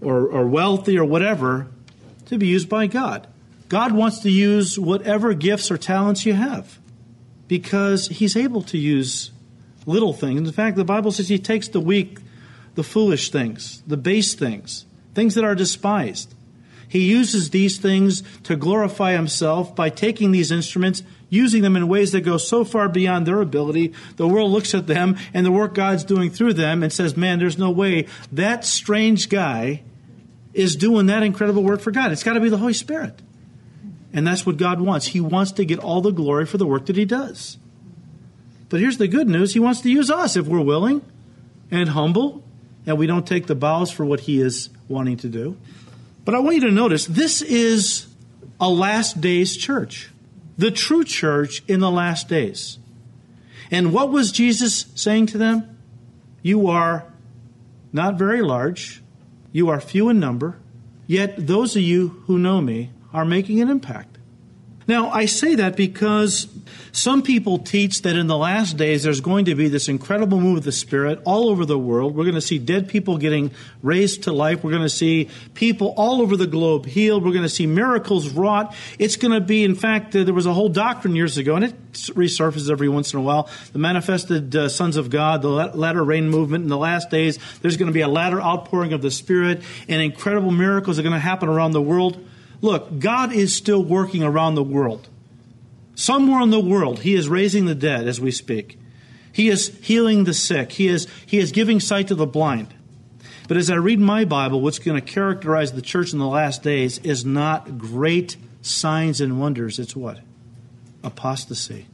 or, 0.00 0.26
or 0.26 0.46
wealthy 0.46 0.98
or 0.98 1.04
whatever 1.04 1.66
to 2.26 2.38
be 2.38 2.46
used 2.46 2.68
by 2.68 2.86
God. 2.86 3.26
God 3.68 3.92
wants 3.92 4.20
to 4.20 4.30
use 4.30 4.78
whatever 4.78 5.34
gifts 5.34 5.70
or 5.70 5.76
talents 5.76 6.24
you 6.24 6.34
have 6.34 6.78
because 7.48 8.08
he's 8.08 8.36
able 8.36 8.62
to 8.62 8.78
use 8.78 9.30
little 9.86 10.12
things. 10.12 10.48
In 10.48 10.52
fact, 10.52 10.76
the 10.76 10.84
Bible 10.84 11.12
says 11.12 11.28
he 11.28 11.38
takes 11.38 11.68
the 11.68 11.80
weak, 11.80 12.18
the 12.74 12.82
foolish 12.82 13.30
things, 13.30 13.82
the 13.86 13.96
base 13.96 14.34
things, 14.34 14.86
things 15.14 15.34
that 15.34 15.44
are 15.44 15.54
despised. 15.54 16.34
He 16.88 17.10
uses 17.10 17.50
these 17.50 17.78
things 17.78 18.22
to 18.44 18.56
glorify 18.56 19.12
himself 19.12 19.74
by 19.74 19.90
taking 19.90 20.30
these 20.30 20.52
instruments, 20.52 21.02
using 21.28 21.62
them 21.62 21.76
in 21.76 21.88
ways 21.88 22.12
that 22.12 22.20
go 22.20 22.36
so 22.36 22.64
far 22.64 22.88
beyond 22.88 23.26
their 23.26 23.40
ability. 23.40 23.92
The 24.16 24.28
world 24.28 24.52
looks 24.52 24.74
at 24.74 24.86
them 24.86 25.16
and 25.32 25.44
the 25.44 25.50
work 25.50 25.74
God's 25.74 26.04
doing 26.04 26.30
through 26.30 26.54
them 26.54 26.82
and 26.82 26.92
says, 26.92 27.16
Man, 27.16 27.38
there's 27.38 27.58
no 27.58 27.70
way 27.70 28.06
that 28.30 28.64
strange 28.64 29.28
guy 29.28 29.82
is 30.52 30.76
doing 30.76 31.06
that 31.06 31.24
incredible 31.24 31.64
work 31.64 31.80
for 31.80 31.90
God. 31.90 32.12
It's 32.12 32.22
got 32.22 32.34
to 32.34 32.40
be 32.40 32.48
the 32.48 32.58
Holy 32.58 32.74
Spirit. 32.74 33.20
And 34.14 34.24
that's 34.24 34.46
what 34.46 34.56
God 34.56 34.80
wants. 34.80 35.08
He 35.08 35.20
wants 35.20 35.50
to 35.52 35.64
get 35.64 35.80
all 35.80 36.00
the 36.00 36.12
glory 36.12 36.46
for 36.46 36.56
the 36.56 36.66
work 36.66 36.86
that 36.86 36.96
He 36.96 37.04
does. 37.04 37.58
But 38.68 38.80
here's 38.80 38.96
the 38.96 39.08
good 39.08 39.28
news 39.28 39.52
He 39.52 39.60
wants 39.60 39.80
to 39.82 39.90
use 39.90 40.08
us 40.08 40.36
if 40.36 40.46
we're 40.46 40.60
willing 40.60 41.02
and 41.70 41.90
humble 41.90 42.42
and 42.86 42.96
we 42.96 43.06
don't 43.06 43.26
take 43.26 43.48
the 43.48 43.56
bows 43.56 43.90
for 43.90 44.04
what 44.04 44.20
He 44.20 44.40
is 44.40 44.70
wanting 44.88 45.16
to 45.18 45.28
do. 45.28 45.56
But 46.24 46.36
I 46.36 46.38
want 46.38 46.56
you 46.56 46.62
to 46.62 46.70
notice 46.70 47.06
this 47.06 47.42
is 47.42 48.06
a 48.60 48.70
last 48.70 49.20
days 49.20 49.56
church, 49.56 50.10
the 50.56 50.70
true 50.70 51.02
church 51.02 51.62
in 51.66 51.80
the 51.80 51.90
last 51.90 52.28
days. 52.28 52.78
And 53.70 53.92
what 53.92 54.10
was 54.10 54.30
Jesus 54.30 54.86
saying 54.94 55.26
to 55.26 55.38
them? 55.38 55.76
You 56.40 56.68
are 56.68 57.04
not 57.92 58.14
very 58.14 58.42
large, 58.42 59.02
you 59.50 59.68
are 59.68 59.80
few 59.80 60.08
in 60.08 60.20
number, 60.20 60.58
yet 61.06 61.46
those 61.46 61.74
of 61.74 61.82
you 61.82 62.22
who 62.26 62.38
know 62.38 62.60
me 62.60 62.90
are 63.14 63.24
making 63.24 63.62
an 63.62 63.70
impact. 63.70 64.18
Now, 64.86 65.08
I 65.08 65.24
say 65.24 65.54
that 65.54 65.76
because 65.76 66.46
some 66.92 67.22
people 67.22 67.58
teach 67.58 68.02
that 68.02 68.16
in 68.16 68.26
the 68.26 68.36
last 68.36 68.76
days 68.76 69.02
there's 69.02 69.22
going 69.22 69.46
to 69.46 69.54
be 69.54 69.68
this 69.68 69.88
incredible 69.88 70.40
move 70.40 70.58
of 70.58 70.64
the 70.64 70.72
Spirit 70.72 71.20
all 71.24 71.48
over 71.48 71.64
the 71.64 71.78
world. 71.78 72.14
We're 72.14 72.24
going 72.24 72.34
to 72.34 72.42
see 72.42 72.58
dead 72.58 72.88
people 72.88 73.16
getting 73.16 73.50
raised 73.82 74.24
to 74.24 74.32
life. 74.32 74.62
We're 74.62 74.72
going 74.72 74.82
to 74.82 74.90
see 74.90 75.30
people 75.54 75.94
all 75.96 76.20
over 76.20 76.36
the 76.36 76.46
globe 76.46 76.84
healed. 76.84 77.24
We're 77.24 77.32
going 77.32 77.44
to 77.44 77.48
see 77.48 77.66
miracles 77.66 78.28
wrought. 78.28 78.74
It's 78.98 79.16
going 79.16 79.32
to 79.32 79.40
be, 79.40 79.64
in 79.64 79.74
fact, 79.74 80.14
uh, 80.14 80.24
there 80.24 80.34
was 80.34 80.44
a 80.44 80.52
whole 80.52 80.68
doctrine 80.68 81.16
years 81.16 81.38
ago, 81.38 81.56
and 81.56 81.64
it 81.64 81.92
resurfaces 81.92 82.70
every 82.70 82.90
once 82.90 83.14
in 83.14 83.18
a 83.18 83.22
while. 83.22 83.48
The 83.72 83.78
manifested 83.78 84.54
uh, 84.54 84.68
sons 84.68 84.98
of 84.98 85.08
God, 85.08 85.40
the 85.40 85.48
latter 85.48 86.04
rain 86.04 86.28
movement 86.28 86.62
in 86.62 86.68
the 86.68 86.76
last 86.76 87.08
days. 87.08 87.38
There's 87.62 87.78
going 87.78 87.86
to 87.86 87.92
be 87.94 88.02
a 88.02 88.08
latter 88.08 88.40
outpouring 88.40 88.92
of 88.92 89.00
the 89.00 89.10
Spirit, 89.10 89.62
and 89.88 90.02
incredible 90.02 90.50
miracles 90.50 90.98
are 90.98 91.02
going 91.02 91.14
to 91.14 91.18
happen 91.18 91.48
around 91.48 91.72
the 91.72 91.82
world. 91.82 92.22
Look, 92.64 92.98
God 92.98 93.30
is 93.30 93.54
still 93.54 93.84
working 93.84 94.22
around 94.22 94.54
the 94.54 94.62
world. 94.62 95.10
Somewhere 95.94 96.40
in 96.40 96.48
the 96.48 96.58
world, 96.58 97.00
He 97.00 97.14
is 97.14 97.28
raising 97.28 97.66
the 97.66 97.74
dead 97.74 98.08
as 98.08 98.22
we 98.22 98.30
speak. 98.30 98.78
He 99.30 99.50
is 99.50 99.76
healing 99.82 100.24
the 100.24 100.32
sick. 100.32 100.72
He 100.72 100.88
is, 100.88 101.06
he 101.26 101.38
is 101.38 101.52
giving 101.52 101.78
sight 101.78 102.08
to 102.08 102.14
the 102.14 102.24
blind. 102.24 102.72
But 103.48 103.58
as 103.58 103.68
I 103.68 103.74
read 103.74 104.00
my 104.00 104.24
Bible, 104.24 104.62
what's 104.62 104.78
going 104.78 104.98
to 104.98 105.06
characterize 105.06 105.72
the 105.72 105.82
church 105.82 106.14
in 106.14 106.18
the 106.18 106.26
last 106.26 106.62
days 106.62 106.96
is 107.00 107.22
not 107.22 107.76
great 107.76 108.38
signs 108.62 109.20
and 109.20 109.38
wonders. 109.38 109.78
It's 109.78 109.94
what? 109.94 110.20
Apostasy. 111.02 111.84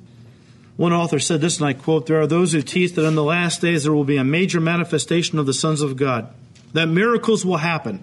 One 0.77 0.93
author 0.93 1.19
said 1.19 1.41
this, 1.41 1.59
and 1.59 1.67
I 1.67 1.73
quote 1.73 2.07
There 2.07 2.21
are 2.21 2.29
those 2.29 2.53
who 2.53 2.63
teach 2.63 2.93
that 2.93 3.05
in 3.05 3.17
the 3.17 3.25
last 3.25 3.61
days 3.61 3.83
there 3.83 3.93
will 3.93 4.05
be 4.05 4.19
a 4.19 4.25
major 4.25 4.61
manifestation 4.61 5.41
of 5.41 5.47
the 5.47 5.53
sons 5.53 5.83
of 5.83 5.97
God, 5.97 6.33
that 6.73 6.87
miracles 6.87 7.45
will 7.45 7.59
happen, 7.59 8.03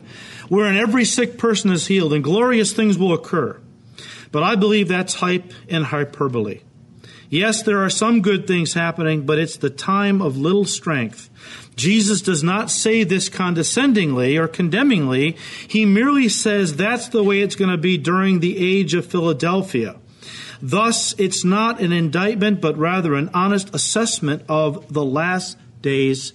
wherein 0.50 0.78
every 0.78 1.06
sick 1.06 1.38
person 1.38 1.72
is 1.72 1.88
healed 1.88 2.14
and 2.14 2.24
glorious 2.24 2.74
things 2.74 2.98
will 2.98 3.14
occur. 3.14 3.60
But 4.32 4.44
I 4.44 4.56
believe 4.56 4.88
that's 4.88 5.16
hype 5.16 5.52
and 5.70 5.86
hyperbole. 5.86 6.62
Yes, 7.30 7.64
there 7.64 7.84
are 7.84 7.90
some 7.90 8.22
good 8.22 8.48
things 8.48 8.74
happening, 8.74 9.26
but 9.26 9.38
it's 9.38 9.58
the 9.58 9.70
time 9.70 10.22
of 10.22 10.38
little 10.38 10.66
strength. 10.66 11.30
Jesus 11.76 12.22
does 12.22 12.42
not 12.42 12.72
say 12.72 13.04
this 13.04 13.28
condescendingly 13.28 14.38
or 14.38 14.48
condemningly. 14.48 15.36
He 15.68 15.86
merely 15.86 16.30
says 16.30 16.76
that's 16.76 17.10
the 17.10 17.24
way 17.24 17.42
it's 17.42 17.56
going 17.56 17.70
to 17.70 17.78
be 17.78 17.98
during 17.98 18.40
the 18.40 18.58
age 18.58 18.94
of 18.94 19.06
Philadelphia. 19.06 19.98
Thus, 20.62 21.14
it's 21.20 21.44
not 21.44 21.82
an 21.82 21.92
indictment, 21.92 22.62
but 22.62 22.78
rather 22.78 23.14
an 23.14 23.30
honest 23.34 23.76
assessment 23.76 24.44
of 24.50 24.92
the 24.92 25.06
last 25.06 25.58
days 25.82 26.34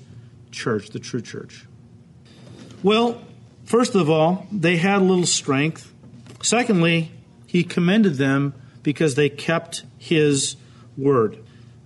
church, 0.52 0.90
the 0.90 1.00
true 1.00 1.22
church. 1.22 1.66
Well, 2.82 3.20
First 3.64 3.94
of 3.94 4.10
all, 4.10 4.46
they 4.52 4.76
had 4.76 5.00
a 5.00 5.04
little 5.04 5.26
strength. 5.26 5.92
Secondly, 6.42 7.12
he 7.46 7.64
commended 7.64 8.14
them 8.14 8.54
because 8.82 9.14
they 9.14 9.28
kept 9.28 9.84
his 9.98 10.56
word. 10.96 11.38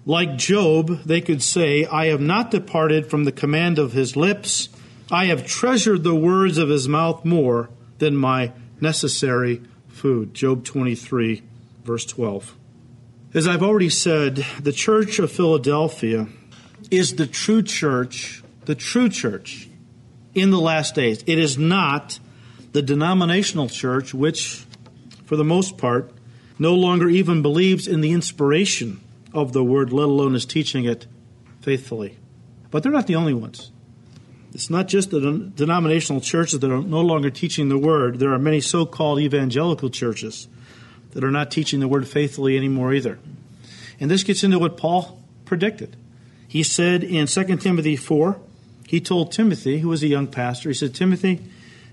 Like 0.04 0.36
Job, 0.36 1.02
they 1.04 1.20
could 1.20 1.42
say, 1.42 1.84
I 1.84 2.06
have 2.06 2.20
not 2.20 2.50
departed 2.50 3.06
from 3.06 3.24
the 3.24 3.32
command 3.32 3.78
of 3.78 3.92
his 3.92 4.16
lips. 4.16 4.68
I 5.10 5.26
have 5.26 5.46
treasured 5.46 6.02
the 6.02 6.14
words 6.14 6.58
of 6.58 6.68
his 6.68 6.88
mouth 6.88 7.24
more 7.24 7.70
than 7.98 8.16
my 8.16 8.52
necessary 8.80 9.62
food. 9.88 10.32
Job 10.32 10.64
23, 10.64 11.42
verse 11.84 12.04
12. 12.06 12.54
As 13.34 13.46
I've 13.46 13.62
already 13.62 13.90
said, 13.90 14.44
the 14.60 14.72
church 14.72 15.18
of 15.18 15.30
Philadelphia 15.30 16.28
is 16.90 17.16
the 17.16 17.26
true 17.26 17.62
church, 17.62 18.42
the 18.64 18.74
true 18.74 19.08
church 19.08 19.68
in 20.36 20.50
the 20.50 20.60
last 20.60 20.94
days. 20.94 21.24
It 21.26 21.38
is 21.38 21.58
not 21.58 22.18
the 22.72 22.82
denominational 22.82 23.68
church, 23.68 24.12
which 24.12 24.66
for 25.26 25.36
the 25.36 25.44
most 25.44 25.76
part, 25.76 26.10
no 26.58 26.74
longer 26.74 27.08
even 27.08 27.42
believes 27.42 27.86
in 27.86 28.00
the 28.00 28.12
inspiration 28.12 29.00
of 29.34 29.52
the 29.52 29.62
word, 29.62 29.92
let 29.92 30.04
alone 30.04 30.34
is 30.34 30.46
teaching 30.46 30.84
it 30.84 31.06
faithfully. 31.60 32.16
But 32.70 32.82
they're 32.82 32.92
not 32.92 33.06
the 33.06 33.16
only 33.16 33.34
ones. 33.34 33.70
It's 34.54 34.70
not 34.70 34.88
just 34.88 35.10
the 35.10 35.50
denominational 35.54 36.20
churches 36.20 36.60
that 36.60 36.70
are 36.70 36.80
no 36.80 37.00
longer 37.00 37.28
teaching 37.28 37.68
the 37.68 37.76
word. 37.76 38.18
There 38.18 38.32
are 38.32 38.38
many 38.38 38.60
so 38.60 38.86
called 38.86 39.18
evangelical 39.18 39.90
churches 39.90 40.48
that 41.10 41.24
are 41.24 41.30
not 41.30 41.50
teaching 41.50 41.80
the 41.80 41.88
word 41.88 42.08
faithfully 42.08 42.56
anymore 42.56 42.94
either. 42.94 43.18
And 44.00 44.10
this 44.10 44.22
gets 44.22 44.44
into 44.44 44.58
what 44.58 44.76
Paul 44.76 45.22
predicted. 45.44 45.96
He 46.48 46.62
said 46.62 47.02
in 47.02 47.26
2 47.26 47.56
Timothy 47.56 47.96
4, 47.96 48.40
he 48.86 49.00
told 49.00 49.32
Timothy, 49.32 49.78
who 49.78 49.88
was 49.88 50.02
a 50.02 50.08
young 50.08 50.26
pastor, 50.26 50.68
he 50.70 50.74
said, 50.74 50.94
Timothy, 50.94 51.40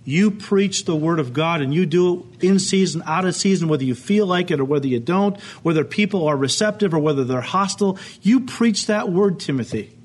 you 0.06 0.32
preach 0.32 0.86
the 0.86 0.96
word 0.96 1.20
of 1.20 1.34
God 1.34 1.62
and 1.62 1.74
you 1.74 1.86
do 1.86 2.28
it 2.34 2.44
in 2.44 2.60
season, 2.60 3.02
out 3.06 3.26
of 3.26 3.36
season, 3.36 3.70
whether 3.70 3.86
you 3.86 3.96
feel 3.96 4.28
like 4.28 4.52
it 4.52 4.60
or 4.60 4.66
whether 4.66 4.88
you 4.88 5.00
don't, 5.00 5.40
whether 5.64 5.86
people 5.86 6.28
are 6.28 6.36
receptive 6.36 6.94
or 6.94 7.00
whether 7.00 7.24
they're 7.24 7.42
hostile. 7.42 7.98
You 8.22 8.42
preach 8.42 8.88
that 8.88 9.10
word, 9.10 9.40
Timothy. 9.40 9.96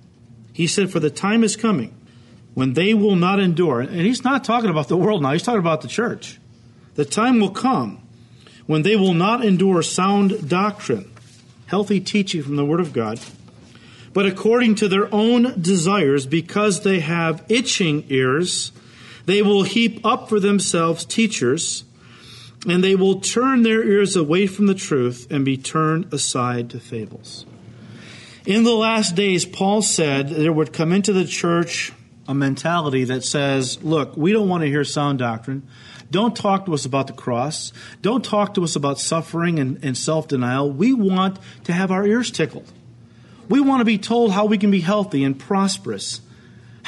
He 0.53 0.67
said, 0.67 0.91
For 0.91 1.01
the 1.01 1.11
time 1.11 1.43
is 1.43 1.57
coming 1.57 1.95
when 2.55 2.75
they 2.75 2.95
will 2.95 3.17
not 3.17 3.41
endure. 3.41 3.81
And 3.81 4.01
he's 4.01 4.25
not 4.25 4.45
talking 4.45 4.71
about 4.71 4.89
the 4.89 4.97
world 4.97 5.23
now, 5.23 5.33
he's 5.33 5.43
talking 5.43 5.61
about 5.61 5.83
the 5.83 5.89
church. 5.89 6.39
The 6.95 7.05
time 7.05 7.39
will 7.39 7.51
come 7.51 8.03
when 8.67 8.83
they 8.83 8.97
will 8.97 9.15
not 9.15 9.45
endure 9.45 9.83
sound 9.83 10.49
doctrine, 10.49 11.11
healthy 11.67 12.01
teaching 12.01 12.43
from 12.43 12.57
the 12.57 12.65
Word 12.65 12.81
of 12.81 12.93
God, 12.93 13.21
but 14.13 14.27
according 14.27 14.75
to 14.77 14.89
their 14.89 15.13
own 15.15 15.61
desires, 15.61 16.27
because 16.27 16.83
they 16.83 17.01
have 17.01 17.45
itching 17.49 18.05
ears 18.09 18.73
they 19.29 19.43
will 19.43 19.63
heap 19.63 20.07
up 20.07 20.31
for 20.31 20.41
themselves 20.41 21.05
teachers, 21.05 21.85
and 22.67 22.83
they 22.83 22.95
will 22.97 23.21
turn 23.21 23.63
their 23.63 23.87
ears 23.87 24.17
away 24.17 24.47
from 24.47 24.65
the 24.65 24.75
truth 24.75 25.27
and 25.31 25.45
be 25.45 25.59
turned 25.59 26.15
aside 26.15 26.71
to 26.71 26.81
fables. 26.81 27.45
In 28.47 28.65
the 28.65 28.73
last 28.73 29.17
days, 29.17 29.45
Paul 29.45 29.83
said 29.83 30.31
there 30.31 30.51
would 30.51 30.73
come 30.73 30.93
into 30.93 31.13
the 31.13 31.27
church 31.27 31.93
a 32.27 32.33
mentality 32.33 33.05
that 33.05 33.23
says, 33.23 33.85
look, 33.85 34.17
we 34.17 34.33
don't 34.33 34.49
want 34.49 34.63
to 34.63 34.69
hear 34.71 34.83
sound 34.83 35.19
doctrine. 35.19 35.69
Don't 36.11 36.35
talk 36.35 36.65
to 36.65 36.73
us 36.73 36.87
about 36.87 37.07
the 37.07 37.13
cross. 37.13 37.71
Don't 38.01 38.25
talk 38.25 38.55
to 38.55 38.65
us 38.65 38.77
about 38.77 38.99
suffering 38.99 39.59
and, 39.59 39.79
and 39.85 39.95
self 39.95 40.27
denial. 40.27 40.73
We 40.73 40.95
want 40.95 41.39
to 41.65 41.75
have 41.75 41.91
our 41.91 42.07
ears 42.07 42.31
tickled. 42.31 42.73
We 43.49 43.61
want 43.61 43.81
to 43.81 43.85
be 43.85 43.99
told 43.99 44.33
how 44.33 44.47
we 44.47 44.59
can 44.59 44.71
be 44.71 44.81
healthy 44.81 45.25
and 45.25 45.39
prosperous 45.39 46.21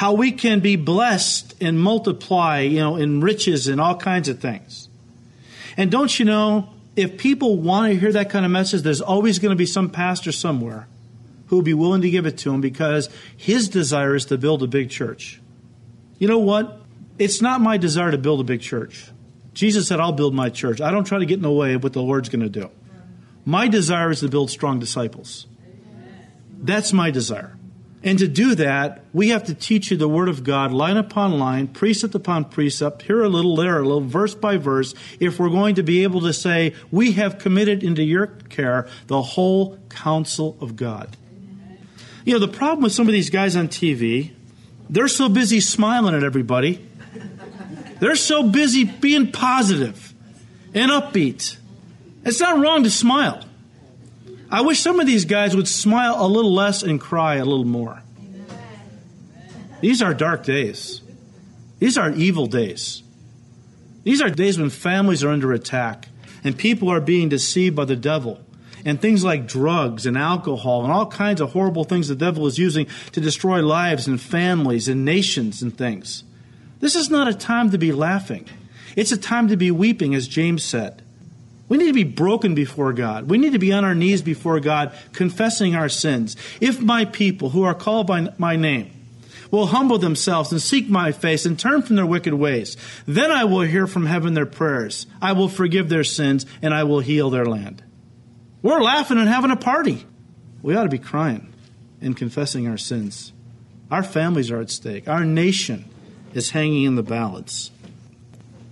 how 0.01 0.15
we 0.15 0.33
can 0.33 0.61
be 0.61 0.77
blessed 0.77 1.55
and 1.61 1.79
multiply, 1.79 2.61
you 2.61 2.79
know, 2.79 2.97
in 2.97 3.21
riches 3.21 3.69
and 3.69 3.79
all 3.79 3.95
kinds 3.95 4.31
of 4.31 4.41
things. 4.41 4.89
And 5.77 5.91
don't 5.91 6.19
you 6.19 6.25
know, 6.25 6.71
if 6.97 7.19
people 7.19 7.59
want 7.59 7.93
to 7.93 8.01
hear 8.01 8.11
that 8.13 8.31
kind 8.31 8.47
of 8.47 8.51
message, 8.51 8.81
there's 8.81 9.03
always 9.03 9.39
going 9.39 9.51
to 9.51 9.57
be 9.57 9.67
some 9.67 9.91
pastor 9.91 10.33
somewhere 10.33 10.89
who 11.49 11.57
will 11.57 11.63
be 11.63 11.75
willing 11.75 12.01
to 12.01 12.09
give 12.09 12.25
it 12.25 12.39
to 12.39 12.51
them 12.51 12.63
because 12.63 13.11
his 13.37 13.69
desire 13.69 14.15
is 14.15 14.25
to 14.25 14.39
build 14.39 14.63
a 14.63 14.67
big 14.67 14.89
church. 14.89 15.39
You 16.19 16.29
know 16.29 16.39
what? 16.39 16.81
It's 17.19 17.43
not 17.43 17.61
my 17.61 17.77
desire 17.77 18.11
to 18.11 18.17
build 18.17 18.41
a 18.41 18.45
big 18.45 18.63
church. 18.63 19.11
Jesus 19.53 19.87
said, 19.87 20.01
I'll 20.01 20.13
build 20.13 20.35
my 20.35 20.49
church. 20.49 20.81
I 20.81 20.91
don't 20.91 21.05
try 21.05 21.19
to 21.19 21.27
get 21.27 21.37
in 21.37 21.43
the 21.43 21.53
way 21.53 21.75
of 21.75 21.83
what 21.83 21.93
the 21.93 22.01
Lord's 22.01 22.31
going 22.31 22.41
to 22.41 22.49
do. 22.49 22.71
My 23.45 23.69
desire 23.69 24.11
is 24.11 24.21
to 24.21 24.29
build 24.29 24.51
strong 24.51 24.79
disciples. 24.79 25.47
That's 26.61 26.93
my 26.93 27.11
desire. 27.11 27.57
And 28.03 28.19
to 28.19 28.29
do 28.29 28.55
that, 28.55 29.05
we 29.13 29.29
have 29.29 29.45
to 29.45 29.55
teach 29.55 29.91
you 29.91 29.97
the 29.97 30.09
Word 30.09 30.29
of 30.29 30.43
God 30.43 30.73
line 30.73 30.97
upon 30.97 31.39
line, 31.39 31.69
precept 31.69 32.15
upon 32.15 32.47
precept, 32.47 33.03
here 33.03 33.23
a 33.23 33.29
little, 33.29 33.57
there 33.57 33.79
a 33.79 33.83
little, 33.83 34.01
verse 34.01 34.35
by 34.35 34.57
verse, 34.57 34.95
if 35.19 35.39
we're 35.39 35.51
going 35.51 35.75
to 35.75 35.83
be 35.83 36.03
able 36.03 36.23
to 36.23 36.33
say, 36.33 36.75
we 36.91 37.13
have 37.13 37.39
committed 37.39 37.83
into 37.83 38.03
your 38.03 38.27
care 38.27 38.89
the 39.07 39.21
whole 39.21 39.79
counsel 39.91 40.57
of 40.61 40.77
God. 40.77 41.17
You 42.25 42.35
know, 42.35 42.39
the 42.39 42.49
problem 42.49 42.83
with 42.85 42.93
some 42.93 43.07
of 43.07 43.13
these 43.13 43.29
guys 43.29 43.55
on 43.55 43.69
TV, 43.69 44.33
they're 44.89 45.09
so 45.09 45.29
busy 45.29 45.61
smiling 45.61 46.15
at 46.15 46.25
everybody. 46.25 46.87
They're 47.99 48.17
so 48.17 48.43
busy 48.45 48.85
being 48.85 49.31
positive 49.31 50.15
and 50.73 50.91
upbeat. 50.91 51.57
It's 52.25 52.41
not 52.41 52.59
wrong 52.59 52.85
to 52.85 52.91
smile. 52.91 53.45
I 54.51 54.63
wish 54.63 54.81
some 54.81 54.99
of 54.99 55.07
these 55.07 55.25
guys 55.25 55.55
would 55.55 55.69
smile 55.69 56.17
a 56.19 56.27
little 56.27 56.53
less 56.53 56.83
and 56.83 57.01
cry 57.01 57.37
a 57.37 57.45
little 57.45 57.65
more. 57.65 58.03
These 59.81 60.03
are 60.03 60.13
dark 60.13 60.45
days. 60.45 61.03
These 61.79 61.97
are 61.97 62.11
evil 62.11 62.47
days. 62.47 63.03
These 64.03 64.21
are 64.21 64.31
days 64.31 64.59
when 64.59 64.71
families 64.71 65.23
are 65.23 65.31
under 65.31 65.53
attack 65.53 66.09
and 66.43 66.57
people 66.57 66.89
are 66.89 67.01
being 67.01 67.29
deceived 67.29 67.77
by 67.77 67.85
the 67.85 67.97
devil. 67.97 68.41
And 68.85 69.01
things 69.01 69.23
like 69.23 69.47
drugs 69.47 70.07
and 70.07 70.17
alcohol 70.17 70.85
and 70.85 70.93
all 70.93 71.07
kinds 71.07 71.41
of 71.41 71.53
horrible 71.53 71.85
things 71.85 72.09
the 72.09 72.15
devil 72.17 72.47
is 72.47 72.59
using 72.59 72.87
to 73.13 73.21
destroy 73.21 73.63
lives 73.63 74.07
and 74.07 74.21
families 74.21 74.89
and 74.89 75.05
nations 75.05 75.63
and 75.63 75.77
things. 75.77 76.25
This 76.81 76.97
is 76.97 77.11
not 77.11 77.29
a 77.29 77.35
time 77.35 77.71
to 77.71 77.79
be 77.79 77.93
laughing. 77.93 78.47
It's 78.97 79.13
a 79.13 79.19
time 79.19 79.49
to 79.49 79.57
be 79.57 79.71
weeping, 79.71 80.15
as 80.15 80.27
James 80.27 80.63
said. 80.63 81.03
We 81.71 81.79
need 81.79 81.87
to 81.87 81.93
be 81.93 82.03
broken 82.03 82.57
before 82.57 82.93
God. 82.93 83.31
We 83.31 83.39
need 83.39 83.53
to 83.53 83.61
be 83.61 83.73
on 83.73 83.85
our 83.85 83.95
knees 83.95 84.23
before 84.23 84.59
God, 84.59 84.93
confessing 85.13 85.77
our 85.77 85.89
sins. 85.89 86.37
If 86.61 86.81
my 86.81 87.05
people 87.05 87.51
who 87.51 87.63
are 87.63 87.77
called 87.77 88.09
by 88.09 88.35
my 88.39 88.57
name 88.57 88.91
will 89.53 89.67
humble 89.67 89.99
themselves 89.99 90.51
and 90.51 90.61
seek 90.61 90.89
my 90.89 91.13
face 91.13 91.47
and 91.47 91.57
turn 91.57 91.83
from 91.83 91.95
their 91.95 92.05
wicked 92.05 92.35
ways, 92.35 92.77
then 93.07 93.31
I 93.31 93.45
will 93.45 93.61
hear 93.61 93.87
from 93.87 94.07
heaven 94.07 94.35
their 94.35 94.47
prayers. 94.47 95.07
I 95.23 95.31
will 95.31 95.49
forgive 95.49 95.89
their 95.89 96.03
sins 96.03 96.45
and 96.61 96.75
I 96.75 96.83
will 96.83 96.99
heal 96.99 97.31
their 97.31 97.47
land. 97.47 97.85
We're 98.63 98.83
laughing 98.83 99.19
and 99.19 99.29
having 99.29 99.53
a 99.53 99.57
party. 99.57 100.05
We 100.63 100.75
ought 100.75 100.83
to 100.83 100.89
be 100.89 100.99
crying 100.99 101.53
and 102.01 102.17
confessing 102.17 102.67
our 102.67 102.79
sins. 102.79 103.33
Our 103.93 104.03
families 104.03 104.51
are 104.51 104.61
at 104.61 104.71
stake. 104.71 105.07
Our 105.07 105.25
nation 105.25 105.85
is 106.35 106.51
hanging 106.51 106.83
in 106.83 106.97
the 106.97 107.05
balance. 107.05 107.71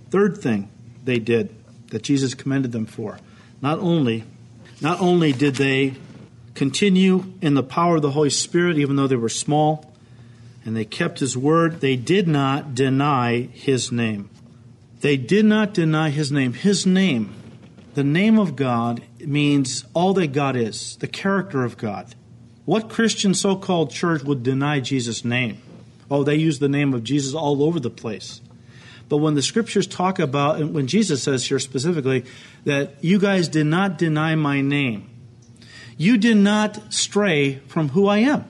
Third 0.09 0.39
thing 0.39 0.69
they 1.05 1.19
did 1.19 1.55
that 1.91 2.03
Jesus 2.03 2.33
commended 2.33 2.71
them 2.71 2.85
for. 2.85 3.19
Not 3.61 3.79
only, 3.79 4.23
not 4.81 4.99
only 5.01 5.33
did 5.33 5.55
they 5.55 5.95
continue 6.53 7.33
in 7.41 7.53
the 7.53 7.63
power 7.63 7.97
of 7.97 8.01
the 8.01 8.11
Holy 8.11 8.29
Spirit, 8.29 8.77
even 8.77 8.95
though 8.95 9.07
they 9.07 9.15
were 9.15 9.29
small, 9.29 9.93
and 10.65 10.75
they 10.75 10.85
kept 10.85 11.19
his 11.19 11.37
word, 11.37 11.81
they 11.81 11.95
did 11.95 12.27
not 12.27 12.75
deny 12.75 13.41
his 13.41 13.91
name. 13.91 14.29
They 15.01 15.17
did 15.17 15.45
not 15.45 15.73
deny 15.73 16.09
his 16.09 16.31
name. 16.31 16.53
His 16.53 16.85
name, 16.85 17.33
the 17.93 18.03
name 18.03 18.37
of 18.37 18.55
God, 18.55 19.01
means 19.19 19.85
all 19.93 20.13
that 20.15 20.33
God 20.33 20.55
is, 20.55 20.97
the 20.97 21.07
character 21.07 21.63
of 21.63 21.77
God. 21.77 22.13
What 22.65 22.89
Christian 22.89 23.33
so 23.33 23.55
called 23.55 23.91
church 23.91 24.23
would 24.23 24.43
deny 24.43 24.79
Jesus' 24.79 25.25
name? 25.25 25.61
Oh, 26.11 26.23
they 26.23 26.35
use 26.35 26.59
the 26.59 26.69
name 26.69 26.93
of 26.93 27.03
Jesus 27.03 27.33
all 27.33 27.63
over 27.63 27.79
the 27.79 27.89
place. 27.89 28.41
But 29.09 29.17
when 29.17 29.33
the 29.33 29.41
scriptures 29.41 29.87
talk 29.87 30.19
about, 30.19 30.61
and 30.61 30.73
when 30.73 30.87
Jesus 30.87 31.23
says 31.23 31.45
here 31.45 31.59
specifically, 31.59 32.25
that 32.65 33.03
you 33.03 33.19
guys 33.19 33.47
did 33.47 33.65
not 33.65 33.97
deny 33.97 34.35
my 34.35 34.61
name, 34.61 35.09
you 35.97 36.17
did 36.17 36.37
not 36.37 36.93
stray 36.93 37.55
from 37.67 37.89
who 37.89 38.07
I 38.07 38.19
am. 38.19 38.45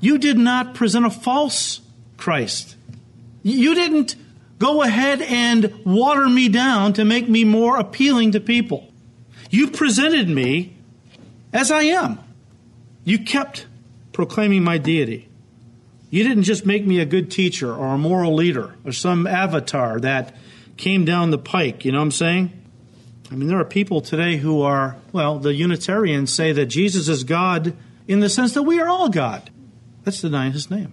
You 0.00 0.18
did 0.18 0.36
not 0.36 0.74
present 0.74 1.06
a 1.06 1.10
false 1.10 1.80
Christ. 2.16 2.76
You 3.44 3.74
didn't 3.74 4.16
go 4.58 4.82
ahead 4.82 5.22
and 5.22 5.84
water 5.84 6.28
me 6.28 6.48
down 6.48 6.92
to 6.94 7.04
make 7.04 7.28
me 7.28 7.44
more 7.44 7.78
appealing 7.78 8.32
to 8.32 8.40
people. 8.40 8.92
You 9.50 9.70
presented 9.70 10.28
me 10.28 10.76
as 11.52 11.70
I 11.70 11.82
am. 11.82 12.18
You 13.04 13.20
kept 13.20 13.66
proclaiming 14.12 14.62
my 14.64 14.78
deity. 14.78 15.28
You 16.12 16.24
didn't 16.24 16.42
just 16.42 16.66
make 16.66 16.84
me 16.84 17.00
a 17.00 17.06
good 17.06 17.30
teacher 17.30 17.74
or 17.74 17.94
a 17.94 17.98
moral 17.98 18.34
leader 18.34 18.74
or 18.84 18.92
some 18.92 19.26
avatar 19.26 19.98
that 20.00 20.36
came 20.76 21.06
down 21.06 21.30
the 21.30 21.38
pike. 21.38 21.86
You 21.86 21.92
know 21.92 22.00
what 22.00 22.04
I'm 22.04 22.10
saying? 22.10 22.52
I 23.30 23.34
mean, 23.34 23.48
there 23.48 23.58
are 23.58 23.64
people 23.64 24.02
today 24.02 24.36
who 24.36 24.60
are, 24.60 24.96
well, 25.10 25.38
the 25.38 25.54
Unitarians 25.54 26.30
say 26.30 26.52
that 26.52 26.66
Jesus 26.66 27.08
is 27.08 27.24
God 27.24 27.74
in 28.06 28.20
the 28.20 28.28
sense 28.28 28.52
that 28.52 28.64
we 28.64 28.78
are 28.78 28.86
all 28.86 29.08
God. 29.08 29.48
That's 30.04 30.20
denying 30.20 30.52
his 30.52 30.70
name. 30.70 30.92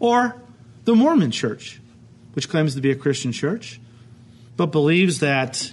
Or 0.00 0.34
the 0.82 0.96
Mormon 0.96 1.30
church, 1.30 1.80
which 2.32 2.48
claims 2.48 2.74
to 2.74 2.80
be 2.80 2.90
a 2.90 2.96
Christian 2.96 3.30
church, 3.30 3.80
but 4.56 4.72
believes 4.72 5.20
that 5.20 5.72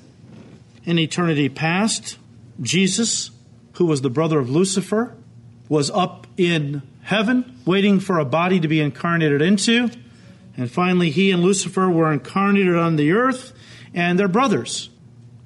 in 0.83 0.99
eternity 0.99 1.49
past, 1.49 2.19
Jesus, 2.61 3.31
who 3.73 3.87
was 3.87 4.03
the 4.03 4.11
brother 4.11 4.37
of 4.37 4.51
Lucifer, 4.51 5.15
was 5.69 5.89
up 5.91 6.27
in 6.37 6.81
heaven, 7.03 7.59
waiting 7.65 7.99
for 7.99 8.19
a 8.19 8.25
body 8.25 8.59
to 8.59 8.67
be 8.67 8.79
incarnated 8.79 9.41
into. 9.41 9.89
And 10.57 10.71
finally, 10.71 11.09
he 11.09 11.31
and 11.31 11.43
Lucifer 11.43 11.89
were 11.89 12.11
incarnated 12.11 12.75
on 12.75 12.95
the 12.95 13.11
earth, 13.11 13.53
and 13.93 14.17
they're 14.17 14.27
brothers. 14.27 14.89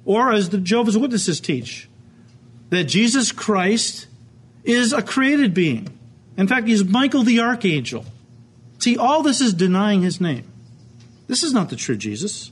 Or, 0.06 0.32
as 0.32 0.50
the 0.50 0.58
Jehovah's 0.58 0.98
Witnesses 0.98 1.40
teach, 1.40 1.90
that 2.70 2.86
Jesus 2.86 3.32
Christ 3.32 4.08
is 4.64 4.94
a 4.94 5.02
created 5.02 5.54
being. 5.54 5.88
In 6.38 6.48
fact, 6.48 6.68
he's 6.68 6.84
Michael 6.84 7.24
the 7.24 7.40
archangel. 7.40 8.06
See, 8.78 8.98
all 8.98 9.24
this 9.24 9.42
is 9.42 9.54
denying 9.54 10.02
his 10.02 10.22
name. 10.22 10.50
This 11.28 11.44
is 11.44 11.54
not 11.54 11.70
the 11.70 11.76
true 11.76 11.98
Jesus. 11.98 12.52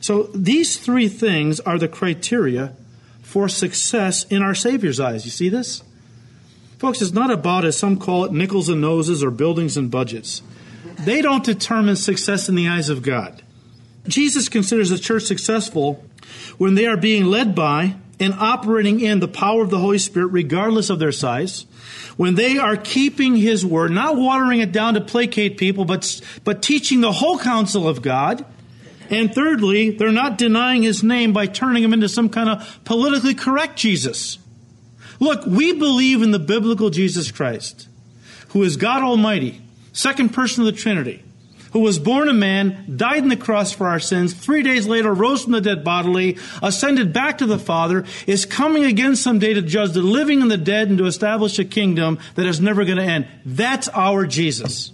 So 0.00 0.24
these 0.34 0.78
three 0.78 1.08
things 1.08 1.60
are 1.60 1.78
the 1.78 1.88
criteria 1.88 2.74
for 3.20 3.48
success 3.48 4.24
in 4.24 4.42
our 4.42 4.54
Savior's 4.54 4.98
eyes. 4.98 5.24
You 5.24 5.30
see 5.30 5.48
this? 5.48 5.82
Folks, 6.82 7.00
it's 7.00 7.12
not 7.12 7.30
about, 7.30 7.64
as 7.64 7.78
some 7.78 7.96
call 7.96 8.24
it, 8.24 8.32
nickels 8.32 8.68
and 8.68 8.80
noses 8.80 9.22
or 9.22 9.30
buildings 9.30 9.76
and 9.76 9.88
budgets. 9.88 10.42
They 11.04 11.22
don't 11.22 11.44
determine 11.44 11.94
success 11.94 12.48
in 12.48 12.56
the 12.56 12.66
eyes 12.66 12.88
of 12.88 13.04
God. 13.04 13.40
Jesus 14.08 14.48
considers 14.48 14.90
the 14.90 14.98
church 14.98 15.22
successful 15.22 16.04
when 16.58 16.74
they 16.74 16.86
are 16.86 16.96
being 16.96 17.26
led 17.26 17.54
by 17.54 17.94
and 18.18 18.34
operating 18.34 18.98
in 18.98 19.20
the 19.20 19.28
power 19.28 19.62
of 19.62 19.70
the 19.70 19.78
Holy 19.78 19.98
Spirit, 19.98 20.32
regardless 20.32 20.90
of 20.90 20.98
their 20.98 21.12
size, 21.12 21.66
when 22.16 22.34
they 22.34 22.58
are 22.58 22.76
keeping 22.76 23.36
His 23.36 23.64
word, 23.64 23.92
not 23.92 24.16
watering 24.16 24.58
it 24.58 24.72
down 24.72 24.94
to 24.94 25.00
placate 25.00 25.58
people, 25.58 25.84
but, 25.84 26.20
but 26.42 26.62
teaching 26.62 27.00
the 27.00 27.12
whole 27.12 27.38
counsel 27.38 27.86
of 27.86 28.02
God. 28.02 28.44
And 29.08 29.32
thirdly, 29.32 29.90
they're 29.90 30.10
not 30.10 30.36
denying 30.36 30.82
His 30.82 31.04
name 31.04 31.32
by 31.32 31.46
turning 31.46 31.84
Him 31.84 31.92
into 31.92 32.08
some 32.08 32.28
kind 32.28 32.48
of 32.48 32.80
politically 32.82 33.36
correct 33.36 33.76
Jesus. 33.78 34.38
Look, 35.22 35.46
we 35.46 35.72
believe 35.74 36.20
in 36.20 36.32
the 36.32 36.40
biblical 36.40 36.90
Jesus 36.90 37.30
Christ, 37.30 37.86
who 38.48 38.64
is 38.64 38.76
God 38.76 39.04
Almighty, 39.04 39.62
second 39.92 40.30
person 40.30 40.66
of 40.66 40.74
the 40.74 40.80
Trinity, 40.80 41.22
who 41.70 41.78
was 41.78 42.00
born 42.00 42.28
a 42.28 42.32
man, 42.32 42.96
died 42.96 43.22
on 43.22 43.28
the 43.28 43.36
cross 43.36 43.70
for 43.70 43.86
our 43.86 44.00
sins, 44.00 44.34
three 44.34 44.64
days 44.64 44.88
later 44.88 45.14
rose 45.14 45.44
from 45.44 45.52
the 45.52 45.60
dead 45.60 45.84
bodily, 45.84 46.38
ascended 46.60 47.12
back 47.12 47.38
to 47.38 47.46
the 47.46 47.56
Father, 47.56 48.04
is 48.26 48.44
coming 48.44 48.82
again 48.82 49.14
someday 49.14 49.54
to 49.54 49.62
judge 49.62 49.92
the 49.92 50.02
living 50.02 50.42
and 50.42 50.50
the 50.50 50.56
dead 50.56 50.88
and 50.88 50.98
to 50.98 51.06
establish 51.06 51.56
a 51.60 51.64
kingdom 51.64 52.18
that 52.34 52.46
is 52.46 52.60
never 52.60 52.84
going 52.84 52.98
to 52.98 53.04
end. 53.04 53.28
That's 53.46 53.86
our 53.90 54.26
Jesus. 54.26 54.90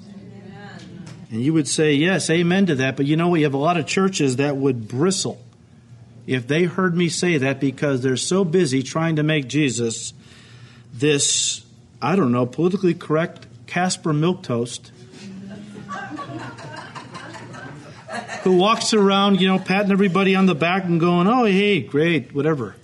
And 1.31 1.41
you 1.41 1.55
would 1.55 1.69
say, 1.69 1.95
yes, 1.95 2.29
amen 2.29 2.67
to 2.67 2.75
that. 2.75 2.99
But 2.99 3.07
you 3.07 3.17
know, 3.17 3.31
we 3.31 3.45
have 3.45 3.55
a 3.55 3.57
lot 3.57 3.79
of 3.79 3.87
churches 3.87 4.37
that 4.37 4.59
would 4.59 4.89
bristle 4.89 5.43
if 6.27 6.47
they 6.47 6.65
heard 6.65 6.95
me 6.95 7.09
say 7.09 7.39
that 7.39 7.59
because 7.59 8.03
they're 8.03 8.15
so 8.19 8.45
busy 8.45 8.83
trying 8.83 9.17
to 9.17 9.23
make 9.23 9.49
Jesus 9.49 10.13
this, 10.93 11.65
I 12.01 12.17
don't 12.17 12.33
know, 12.33 12.47
politically 12.47 12.95
correct 12.95 13.47
Caspar 13.67 14.13
Milquetoast 14.13 14.91
who 18.43 18.57
walks 18.57 18.95
around, 18.95 19.41
you 19.41 19.49
know, 19.49 19.59
patting 19.59 19.93
everybody 19.93 20.35
on 20.35 20.47
the 20.47 20.55
back 20.55 20.85
and 20.85 21.01
going, 21.01 21.27
oh, 21.27 21.45
hey, 21.45 21.81
great, 21.81 22.35
whatever. 22.35 22.77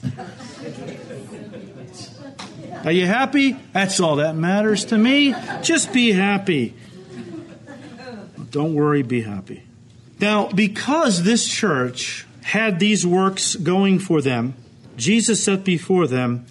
Are 2.84 2.92
you 2.92 3.06
happy? 3.06 3.56
That's 3.72 3.98
all 3.98 4.16
that 4.16 4.36
matters 4.36 4.86
to 4.86 4.98
me. 4.98 5.34
Just 5.62 5.92
be 5.92 6.12
happy. 6.12 6.74
Don't 8.50 8.74
worry, 8.74 9.02
be 9.02 9.22
happy. 9.22 9.62
Now, 10.20 10.48
because 10.48 11.22
this 11.22 11.48
church 11.48 12.26
had 12.42 12.78
these 12.78 13.06
works 13.06 13.56
going 13.56 13.98
for 13.98 14.20
them, 14.20 14.54
Jesus 14.96 15.42
set 15.42 15.64
before 15.64 16.06
them 16.06 16.46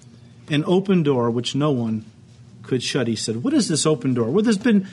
an 0.50 0.64
open 0.66 1.04
door 1.04 1.30
which 1.30 1.56
no 1.56 1.72
one 1.72 2.06
could 2.64 2.84
shut. 2.84 3.08
He 3.08 3.16
said, 3.16 3.44
What 3.44 3.54
is 3.54 3.68
this 3.68 3.86
open 3.86 4.14
door? 4.14 4.30
Well, 4.30 4.44
there's 4.44 4.58
been 4.58 4.88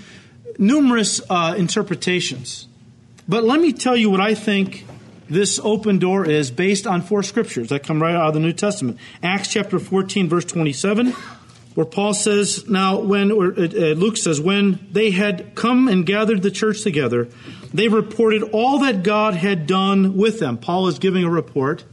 numerous 0.59 1.21
uh, 1.31 1.55
interpretations. 1.57 2.69
But 3.29 3.45
let 3.45 3.61
me 3.61 3.73
tell 3.73 3.97
you 3.97 4.11
what 4.11 4.21
I 4.21 4.35
think 4.35 4.85
this 5.29 5.61
open 5.63 5.99
door 5.99 6.27
is 6.27 6.51
based 6.51 6.87
on 6.87 7.03
four 7.03 7.23
scriptures 7.23 7.69
that 7.69 7.85
come 7.85 8.03
right 8.03 8.15
out 8.15 8.29
of 8.29 8.35
the 8.35 8.41
New 8.41 8.53
Testament. 8.53 8.99
Acts 9.23 9.49
chapter 9.49 9.79
14, 9.79 10.29
verse 10.29 10.45
27, 10.45 11.13
where 11.75 11.87
Paul 11.87 12.13
says, 12.13 12.69
Now, 12.69 12.99
when, 12.99 13.31
or 13.31 13.53
uh, 13.53 13.63
uh, 13.63 13.95
Luke 13.95 14.17
says, 14.17 14.41
when 14.41 14.85
they 14.91 15.13
had 15.13 15.55
come 15.55 15.87
and 15.87 16.05
gathered 16.05 16.43
the 16.43 16.51
church 16.51 16.83
together, 16.83 17.29
they 17.73 17.87
reported 17.87 18.43
all 18.53 18.81
that 18.81 19.05
God 19.05 19.35
had 19.35 19.69
done 19.69 20.17
with 20.17 20.41
them. 20.41 20.59
Paul 20.59 20.89
is 20.89 20.99
giving 20.99 21.23
a 21.23 21.31
report 21.31 21.85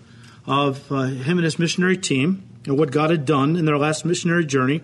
of 0.47 0.91
uh, 0.91 1.03
him 1.03 1.37
and 1.37 1.45
his 1.45 1.59
missionary 1.59 1.97
team 1.97 2.46
and 2.67 2.77
what 2.77 2.91
God 2.91 3.09
had 3.09 3.25
done 3.25 3.55
in 3.55 3.65
their 3.65 3.77
last 3.77 4.05
missionary 4.05 4.45
journey, 4.45 4.81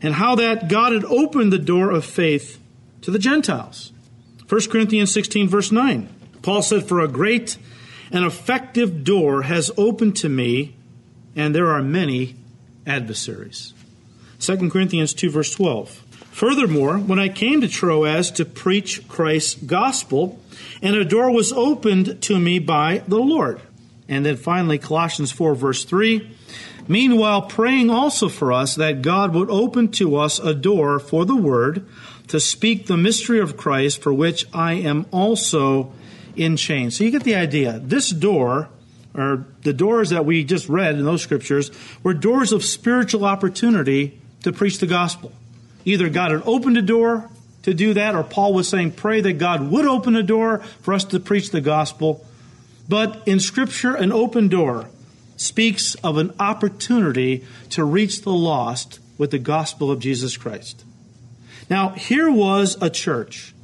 and 0.00 0.14
how 0.14 0.36
that 0.36 0.68
God 0.68 0.92
had 0.92 1.04
opened 1.04 1.52
the 1.52 1.58
door 1.58 1.90
of 1.90 2.04
faith 2.04 2.58
to 3.02 3.10
the 3.10 3.18
Gentiles. 3.18 3.92
1 4.48 4.70
Corinthians 4.70 5.12
16, 5.12 5.48
verse 5.48 5.70
9. 5.70 6.08
Paul 6.42 6.62
said, 6.62 6.84
For 6.84 7.00
a 7.00 7.08
great 7.08 7.58
and 8.10 8.24
effective 8.24 9.04
door 9.04 9.42
has 9.42 9.70
opened 9.76 10.16
to 10.16 10.28
me, 10.28 10.76
and 11.36 11.54
there 11.54 11.70
are 11.70 11.82
many 11.82 12.36
adversaries. 12.86 13.74
2 14.40 14.70
Corinthians 14.70 15.12
2, 15.12 15.30
verse 15.30 15.54
12. 15.54 15.90
Furthermore, 16.30 16.96
when 16.96 17.18
I 17.18 17.28
came 17.28 17.60
to 17.60 17.68
Troas 17.68 18.30
to 18.32 18.44
preach 18.44 19.06
Christ's 19.08 19.54
gospel, 19.54 20.40
and 20.80 20.96
a 20.96 21.04
door 21.04 21.30
was 21.30 21.52
opened 21.52 22.22
to 22.22 22.38
me 22.38 22.58
by 22.58 23.02
the 23.06 23.18
Lord. 23.18 23.60
And 24.08 24.24
then 24.24 24.36
finally, 24.36 24.78
Colossians 24.78 25.30
4, 25.30 25.54
verse 25.54 25.84
3. 25.84 26.36
Meanwhile, 26.90 27.42
praying 27.42 27.88
also 27.88 28.28
for 28.28 28.52
us 28.52 28.74
that 28.74 29.00
God 29.00 29.32
would 29.32 29.48
open 29.48 29.92
to 29.92 30.16
us 30.16 30.40
a 30.40 30.52
door 30.52 30.98
for 30.98 31.24
the 31.24 31.36
word 31.36 31.86
to 32.26 32.40
speak 32.40 32.86
the 32.86 32.96
mystery 32.96 33.38
of 33.38 33.56
Christ, 33.56 34.02
for 34.02 34.12
which 34.12 34.44
I 34.52 34.72
am 34.72 35.06
also 35.12 35.92
in 36.34 36.56
chains. 36.56 36.96
So 36.96 37.04
you 37.04 37.12
get 37.12 37.22
the 37.22 37.36
idea. 37.36 37.78
This 37.78 38.10
door, 38.10 38.70
or 39.14 39.46
the 39.62 39.72
doors 39.72 40.10
that 40.10 40.26
we 40.26 40.42
just 40.42 40.68
read 40.68 40.96
in 40.96 41.04
those 41.04 41.22
scriptures, 41.22 41.70
were 42.02 42.12
doors 42.12 42.50
of 42.50 42.64
spiritual 42.64 43.24
opportunity 43.24 44.20
to 44.42 44.52
preach 44.52 44.80
the 44.80 44.88
gospel. 44.88 45.30
Either 45.84 46.08
God 46.08 46.32
had 46.32 46.42
opened 46.44 46.76
a 46.76 46.82
door 46.82 47.30
to 47.62 47.72
do 47.72 47.94
that, 47.94 48.16
or 48.16 48.24
Paul 48.24 48.52
was 48.52 48.68
saying, 48.68 48.94
pray 48.94 49.20
that 49.20 49.34
God 49.34 49.70
would 49.70 49.86
open 49.86 50.16
a 50.16 50.24
door 50.24 50.58
for 50.80 50.92
us 50.92 51.04
to 51.04 51.20
preach 51.20 51.52
the 51.52 51.60
gospel. 51.60 52.26
But 52.88 53.22
in 53.26 53.38
Scripture, 53.38 53.94
an 53.94 54.10
open 54.10 54.48
door 54.48 54.88
speaks 55.40 55.94
of 55.96 56.18
an 56.18 56.34
opportunity 56.38 57.42
to 57.70 57.82
reach 57.82 58.22
the 58.22 58.32
lost 58.32 59.00
with 59.16 59.30
the 59.30 59.38
gospel 59.38 59.90
of 59.90 59.98
Jesus 59.98 60.36
Christ. 60.36 60.84
Now, 61.70 61.90
here 61.90 62.30
was 62.30 62.76
a 62.82 62.90
church 62.90 63.54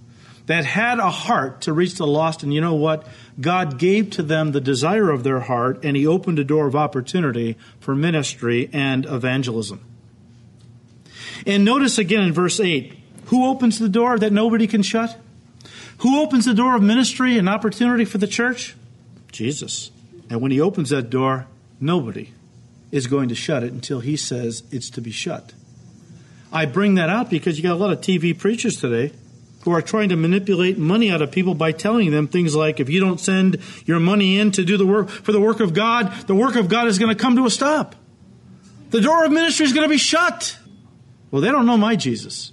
that 0.46 0.64
had 0.64 0.98
a 0.98 1.10
heart 1.10 1.60
to 1.62 1.74
reach 1.74 1.96
the 1.96 2.06
lost, 2.06 2.42
and 2.42 2.54
you 2.54 2.62
know 2.62 2.74
what? 2.74 3.06
God 3.38 3.78
gave 3.78 4.08
to 4.10 4.22
them 4.22 4.52
the 4.52 4.60
desire 4.60 5.10
of 5.10 5.22
their 5.22 5.40
heart, 5.40 5.84
and 5.84 5.96
He 5.96 6.06
opened 6.06 6.38
a 6.38 6.44
door 6.44 6.66
of 6.66 6.74
opportunity 6.74 7.56
for 7.78 7.94
ministry 7.94 8.70
and 8.72 9.04
evangelism. 9.04 9.84
And 11.46 11.62
notice 11.62 11.98
again 11.98 12.22
in 12.22 12.32
verse 12.32 12.58
8 12.58 12.94
who 13.26 13.44
opens 13.44 13.78
the 13.78 13.88
door 13.88 14.18
that 14.18 14.32
nobody 14.32 14.66
can 14.66 14.82
shut? 14.82 15.18
Who 15.98 16.22
opens 16.22 16.46
the 16.46 16.54
door 16.54 16.76
of 16.76 16.82
ministry 16.82 17.36
and 17.36 17.48
opportunity 17.48 18.06
for 18.06 18.18
the 18.18 18.26
church? 18.26 18.76
Jesus. 19.30 19.90
And 20.30 20.40
when 20.40 20.52
He 20.52 20.60
opens 20.60 20.88
that 20.88 21.10
door, 21.10 21.48
Nobody 21.80 22.32
is 22.90 23.06
going 23.06 23.28
to 23.28 23.34
shut 23.34 23.62
it 23.62 23.72
until 23.72 24.00
he 24.00 24.16
says 24.16 24.62
it's 24.70 24.90
to 24.90 25.00
be 25.00 25.10
shut. 25.10 25.52
I 26.52 26.66
bring 26.66 26.94
that 26.94 27.10
out 27.10 27.28
because 27.28 27.58
you 27.58 27.62
got 27.62 27.72
a 27.72 27.76
lot 27.76 27.92
of 27.92 28.00
TV 28.00 28.36
preachers 28.36 28.80
today 28.80 29.12
who 29.62 29.72
are 29.72 29.82
trying 29.82 30.10
to 30.10 30.16
manipulate 30.16 30.78
money 30.78 31.10
out 31.10 31.20
of 31.20 31.32
people 31.32 31.54
by 31.54 31.72
telling 31.72 32.12
them 32.12 32.28
things 32.28 32.54
like 32.54 32.78
if 32.78 32.88
you 32.88 33.00
don't 33.00 33.18
send 33.18 33.58
your 33.84 33.98
money 33.98 34.38
in 34.38 34.52
to 34.52 34.64
do 34.64 34.76
the 34.76 34.86
work 34.86 35.08
for 35.08 35.32
the 35.32 35.40
work 35.40 35.60
of 35.60 35.74
God, 35.74 36.12
the 36.28 36.34
work 36.34 36.54
of 36.54 36.68
God 36.68 36.86
is 36.86 36.98
going 36.98 37.14
to 37.14 37.20
come 37.20 37.34
to 37.36 37.46
a 37.46 37.50
stop. 37.50 37.96
The 38.90 39.00
door 39.00 39.24
of 39.24 39.32
ministry 39.32 39.66
is 39.66 39.72
going 39.72 39.84
to 39.84 39.92
be 39.92 39.98
shut. 39.98 40.56
Well, 41.30 41.42
they 41.42 41.50
don't 41.50 41.66
know 41.66 41.76
my 41.76 41.96
Jesus. 41.96 42.52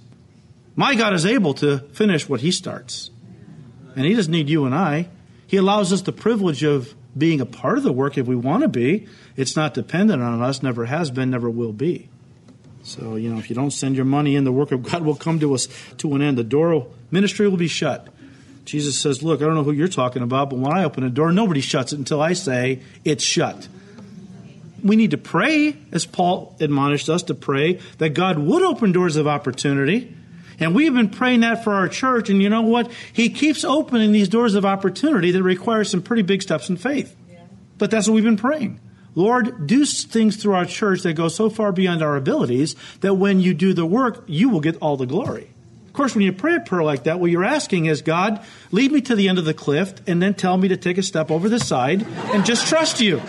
My 0.74 0.96
God 0.96 1.14
is 1.14 1.24
able 1.24 1.54
to 1.54 1.78
finish 1.78 2.28
what 2.28 2.40
he 2.40 2.50
starts. 2.50 3.10
And 3.94 4.04
he 4.04 4.14
doesn't 4.14 4.32
need 4.32 4.48
you 4.48 4.64
and 4.66 4.74
I. 4.74 5.08
He 5.46 5.56
allows 5.56 5.92
us 5.92 6.02
the 6.02 6.12
privilege 6.12 6.64
of 6.64 6.94
being 7.16 7.40
a 7.40 7.46
part 7.46 7.78
of 7.78 7.84
the 7.84 7.92
work 7.92 8.18
if 8.18 8.26
we 8.26 8.36
want 8.36 8.62
to 8.62 8.68
be. 8.68 9.06
It's 9.36 9.56
not 9.56 9.74
dependent 9.74 10.22
on 10.22 10.42
us, 10.42 10.62
never 10.62 10.86
has 10.86 11.10
been, 11.10 11.30
never 11.30 11.48
will 11.48 11.72
be. 11.72 12.08
So, 12.82 13.16
you 13.16 13.30
know, 13.30 13.38
if 13.38 13.48
you 13.48 13.56
don't 13.56 13.70
send 13.70 13.96
your 13.96 14.04
money 14.04 14.36
in, 14.36 14.44
the 14.44 14.52
work 14.52 14.70
of 14.70 14.82
God 14.82 15.02
will 15.02 15.14
come 15.14 15.40
to 15.40 15.54
us 15.54 15.68
to 15.98 16.14
an 16.14 16.22
end. 16.22 16.36
The 16.36 16.44
door 16.44 16.86
ministry 17.10 17.48
will 17.48 17.56
be 17.56 17.68
shut. 17.68 18.08
Jesus 18.64 18.98
says, 18.98 19.22
Look, 19.22 19.40
I 19.40 19.46
don't 19.46 19.54
know 19.54 19.62
who 19.62 19.72
you're 19.72 19.88
talking 19.88 20.22
about, 20.22 20.50
but 20.50 20.58
when 20.58 20.72
I 20.72 20.84
open 20.84 21.04
a 21.04 21.10
door, 21.10 21.32
nobody 21.32 21.60
shuts 21.60 21.92
it 21.92 21.98
until 21.98 22.20
I 22.20 22.34
say 22.34 22.80
it's 23.04 23.24
shut. 23.24 23.68
We 24.82 24.96
need 24.96 25.12
to 25.12 25.18
pray, 25.18 25.76
as 25.92 26.04
Paul 26.04 26.54
admonished 26.60 27.08
us 27.08 27.22
to 27.24 27.34
pray, 27.34 27.80
that 27.98 28.10
God 28.10 28.38
would 28.38 28.62
open 28.62 28.92
doors 28.92 29.16
of 29.16 29.26
opportunity 29.26 30.14
and 30.60 30.74
we've 30.74 30.94
been 30.94 31.10
praying 31.10 31.40
that 31.40 31.64
for 31.64 31.74
our 31.74 31.88
church. 31.88 32.30
And 32.30 32.42
you 32.42 32.48
know 32.48 32.62
what? 32.62 32.90
He 33.12 33.30
keeps 33.30 33.64
opening 33.64 34.12
these 34.12 34.28
doors 34.28 34.54
of 34.54 34.64
opportunity 34.64 35.30
that 35.30 35.42
require 35.42 35.84
some 35.84 36.02
pretty 36.02 36.22
big 36.22 36.42
steps 36.42 36.68
in 36.68 36.76
faith. 36.76 37.14
Yeah. 37.30 37.40
But 37.78 37.90
that's 37.90 38.08
what 38.08 38.14
we've 38.14 38.24
been 38.24 38.36
praying. 38.36 38.80
Lord, 39.14 39.66
do 39.66 39.84
things 39.84 40.36
through 40.36 40.54
our 40.54 40.64
church 40.64 41.02
that 41.02 41.12
go 41.14 41.28
so 41.28 41.48
far 41.48 41.72
beyond 41.72 42.02
our 42.02 42.16
abilities 42.16 42.74
that 43.00 43.14
when 43.14 43.40
you 43.40 43.54
do 43.54 43.72
the 43.72 43.86
work, 43.86 44.24
you 44.26 44.48
will 44.48 44.60
get 44.60 44.76
all 44.78 44.96
the 44.96 45.06
glory. 45.06 45.50
Of 45.86 45.92
course, 45.92 46.16
when 46.16 46.24
you 46.24 46.32
pray 46.32 46.56
a 46.56 46.60
prayer 46.60 46.82
like 46.82 47.04
that, 47.04 47.20
what 47.20 47.30
you're 47.30 47.44
asking 47.44 47.86
is, 47.86 48.02
God, 48.02 48.44
lead 48.72 48.90
me 48.90 49.00
to 49.02 49.14
the 49.14 49.28
end 49.28 49.38
of 49.38 49.44
the 49.44 49.54
cliff 49.54 49.94
and 50.08 50.20
then 50.20 50.34
tell 50.34 50.56
me 50.56 50.66
to 50.68 50.76
take 50.76 50.98
a 50.98 51.02
step 51.04 51.30
over 51.30 51.48
the 51.48 51.60
side 51.60 52.02
and 52.02 52.44
just 52.44 52.66
trust 52.66 53.00
you. 53.00 53.22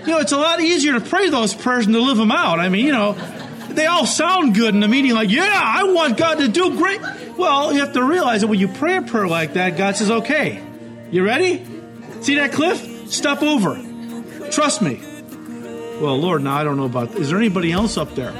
You 0.00 0.08
know, 0.08 0.18
it's 0.18 0.32
a 0.32 0.38
lot 0.38 0.60
easier 0.60 0.94
to 0.94 1.00
pray 1.00 1.28
those 1.28 1.54
prayers 1.54 1.84
than 1.84 1.94
to 1.94 2.00
live 2.00 2.16
them 2.16 2.32
out. 2.32 2.58
I 2.58 2.70
mean, 2.70 2.86
you 2.86 2.92
know, 2.92 3.12
they 3.74 3.86
all 3.86 4.06
sound 4.06 4.54
good 4.54 4.74
in 4.74 4.82
a 4.82 4.88
meeting, 4.88 5.12
like, 5.12 5.30
yeah, 5.30 5.60
I 5.62 5.84
want 5.84 6.16
God 6.16 6.38
to 6.38 6.48
do 6.48 6.76
great. 6.76 7.00
Well, 7.36 7.72
you 7.72 7.80
have 7.80 7.92
to 7.94 8.02
realize 8.02 8.42
that 8.42 8.48
when 8.48 8.58
you 8.58 8.68
pray 8.68 8.96
a 8.96 9.02
prayer 9.02 9.28
like 9.28 9.54
that, 9.54 9.76
God 9.76 9.96
says, 9.96 10.10
okay, 10.10 10.62
you 11.10 11.24
ready? 11.24 11.64
See 12.20 12.36
that 12.36 12.52
cliff? 12.52 13.10
Step 13.10 13.42
over. 13.42 13.80
Trust 14.50 14.82
me. 14.82 15.00
Well, 16.00 16.18
Lord, 16.18 16.42
now 16.42 16.56
I 16.56 16.64
don't 16.64 16.76
know 16.76 16.86
about. 16.86 17.14
Is 17.14 17.28
there 17.28 17.38
anybody 17.38 17.72
else 17.72 17.96
up 17.96 18.14
there? 18.14 18.32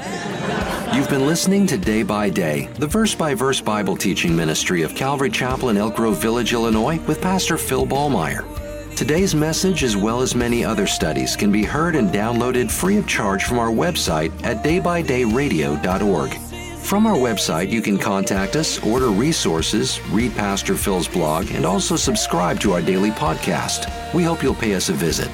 You've 0.93 1.09
been 1.09 1.25
listening 1.25 1.65
to 1.67 1.77
Day 1.77 2.03
by 2.03 2.29
Day, 2.29 2.67
the 2.75 2.87
verse 2.87 3.15
by 3.15 3.33
verse 3.33 3.61
Bible 3.61 3.95
teaching 3.95 4.35
ministry 4.35 4.83
of 4.83 4.93
Calvary 4.95 5.29
Chapel 5.29 5.69
in 5.69 5.77
Elk 5.77 5.95
Grove 5.95 6.21
Village, 6.21 6.53
Illinois, 6.53 6.99
with 7.07 7.21
Pastor 7.21 7.57
Phil 7.57 7.87
Ballmaier. 7.87 8.62
Today's 8.95 9.33
message, 9.33 9.83
as 9.83 9.97
well 9.97 10.21
as 10.21 10.35
many 10.35 10.63
other 10.63 10.85
studies, 10.85 11.35
can 11.35 11.51
be 11.51 11.63
heard 11.63 11.95
and 11.95 12.09
downloaded 12.09 12.69
free 12.69 12.97
of 12.97 13.07
charge 13.07 13.43
from 13.43 13.57
our 13.57 13.71
website 13.71 14.31
at 14.43 14.63
daybydayradio.org. 14.63 16.33
From 16.77 17.07
our 17.07 17.15
website, 17.15 17.71
you 17.71 17.81
can 17.81 17.97
contact 17.97 18.55
us, 18.55 18.81
order 18.83 19.07
resources, 19.07 19.99
read 20.09 20.35
Pastor 20.35 20.75
Phil's 20.75 21.07
blog, 21.07 21.49
and 21.51 21.65
also 21.65 21.95
subscribe 21.95 22.59
to 22.59 22.73
our 22.73 22.81
daily 22.81 23.09
podcast. 23.09 24.13
We 24.13 24.23
hope 24.23 24.43
you'll 24.43 24.53
pay 24.53 24.75
us 24.75 24.89
a 24.89 24.93
visit. 24.93 25.29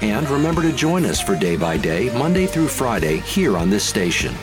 And 0.00 0.28
remember 0.28 0.62
to 0.62 0.72
join 0.72 1.04
us 1.04 1.20
for 1.20 1.36
Day 1.36 1.56
by 1.56 1.76
Day, 1.76 2.12
Monday 2.18 2.46
through 2.46 2.68
Friday, 2.68 3.18
here 3.18 3.56
on 3.56 3.70
this 3.70 3.84
station. 3.84 4.34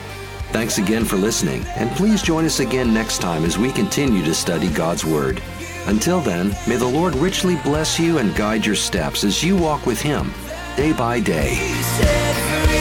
Thanks 0.50 0.78
again 0.78 1.04
for 1.04 1.16
listening, 1.16 1.62
and 1.76 1.90
please 1.90 2.22
join 2.22 2.46
us 2.46 2.60
again 2.60 2.94
next 2.94 3.20
time 3.20 3.44
as 3.44 3.58
we 3.58 3.70
continue 3.70 4.24
to 4.24 4.34
study 4.34 4.68
God's 4.68 5.04
Word. 5.04 5.42
Until 5.86 6.20
then, 6.20 6.54
may 6.66 6.76
the 6.76 6.86
Lord 6.86 7.14
richly 7.16 7.56
bless 7.56 7.98
you 7.98 8.18
and 8.18 8.34
guide 8.34 8.64
your 8.64 8.76
steps 8.76 9.24
as 9.24 9.42
you 9.42 9.56
walk 9.56 9.86
with 9.86 10.00
Him 10.00 10.32
day 10.76 10.92
by 10.92 11.20
day. 11.20 12.71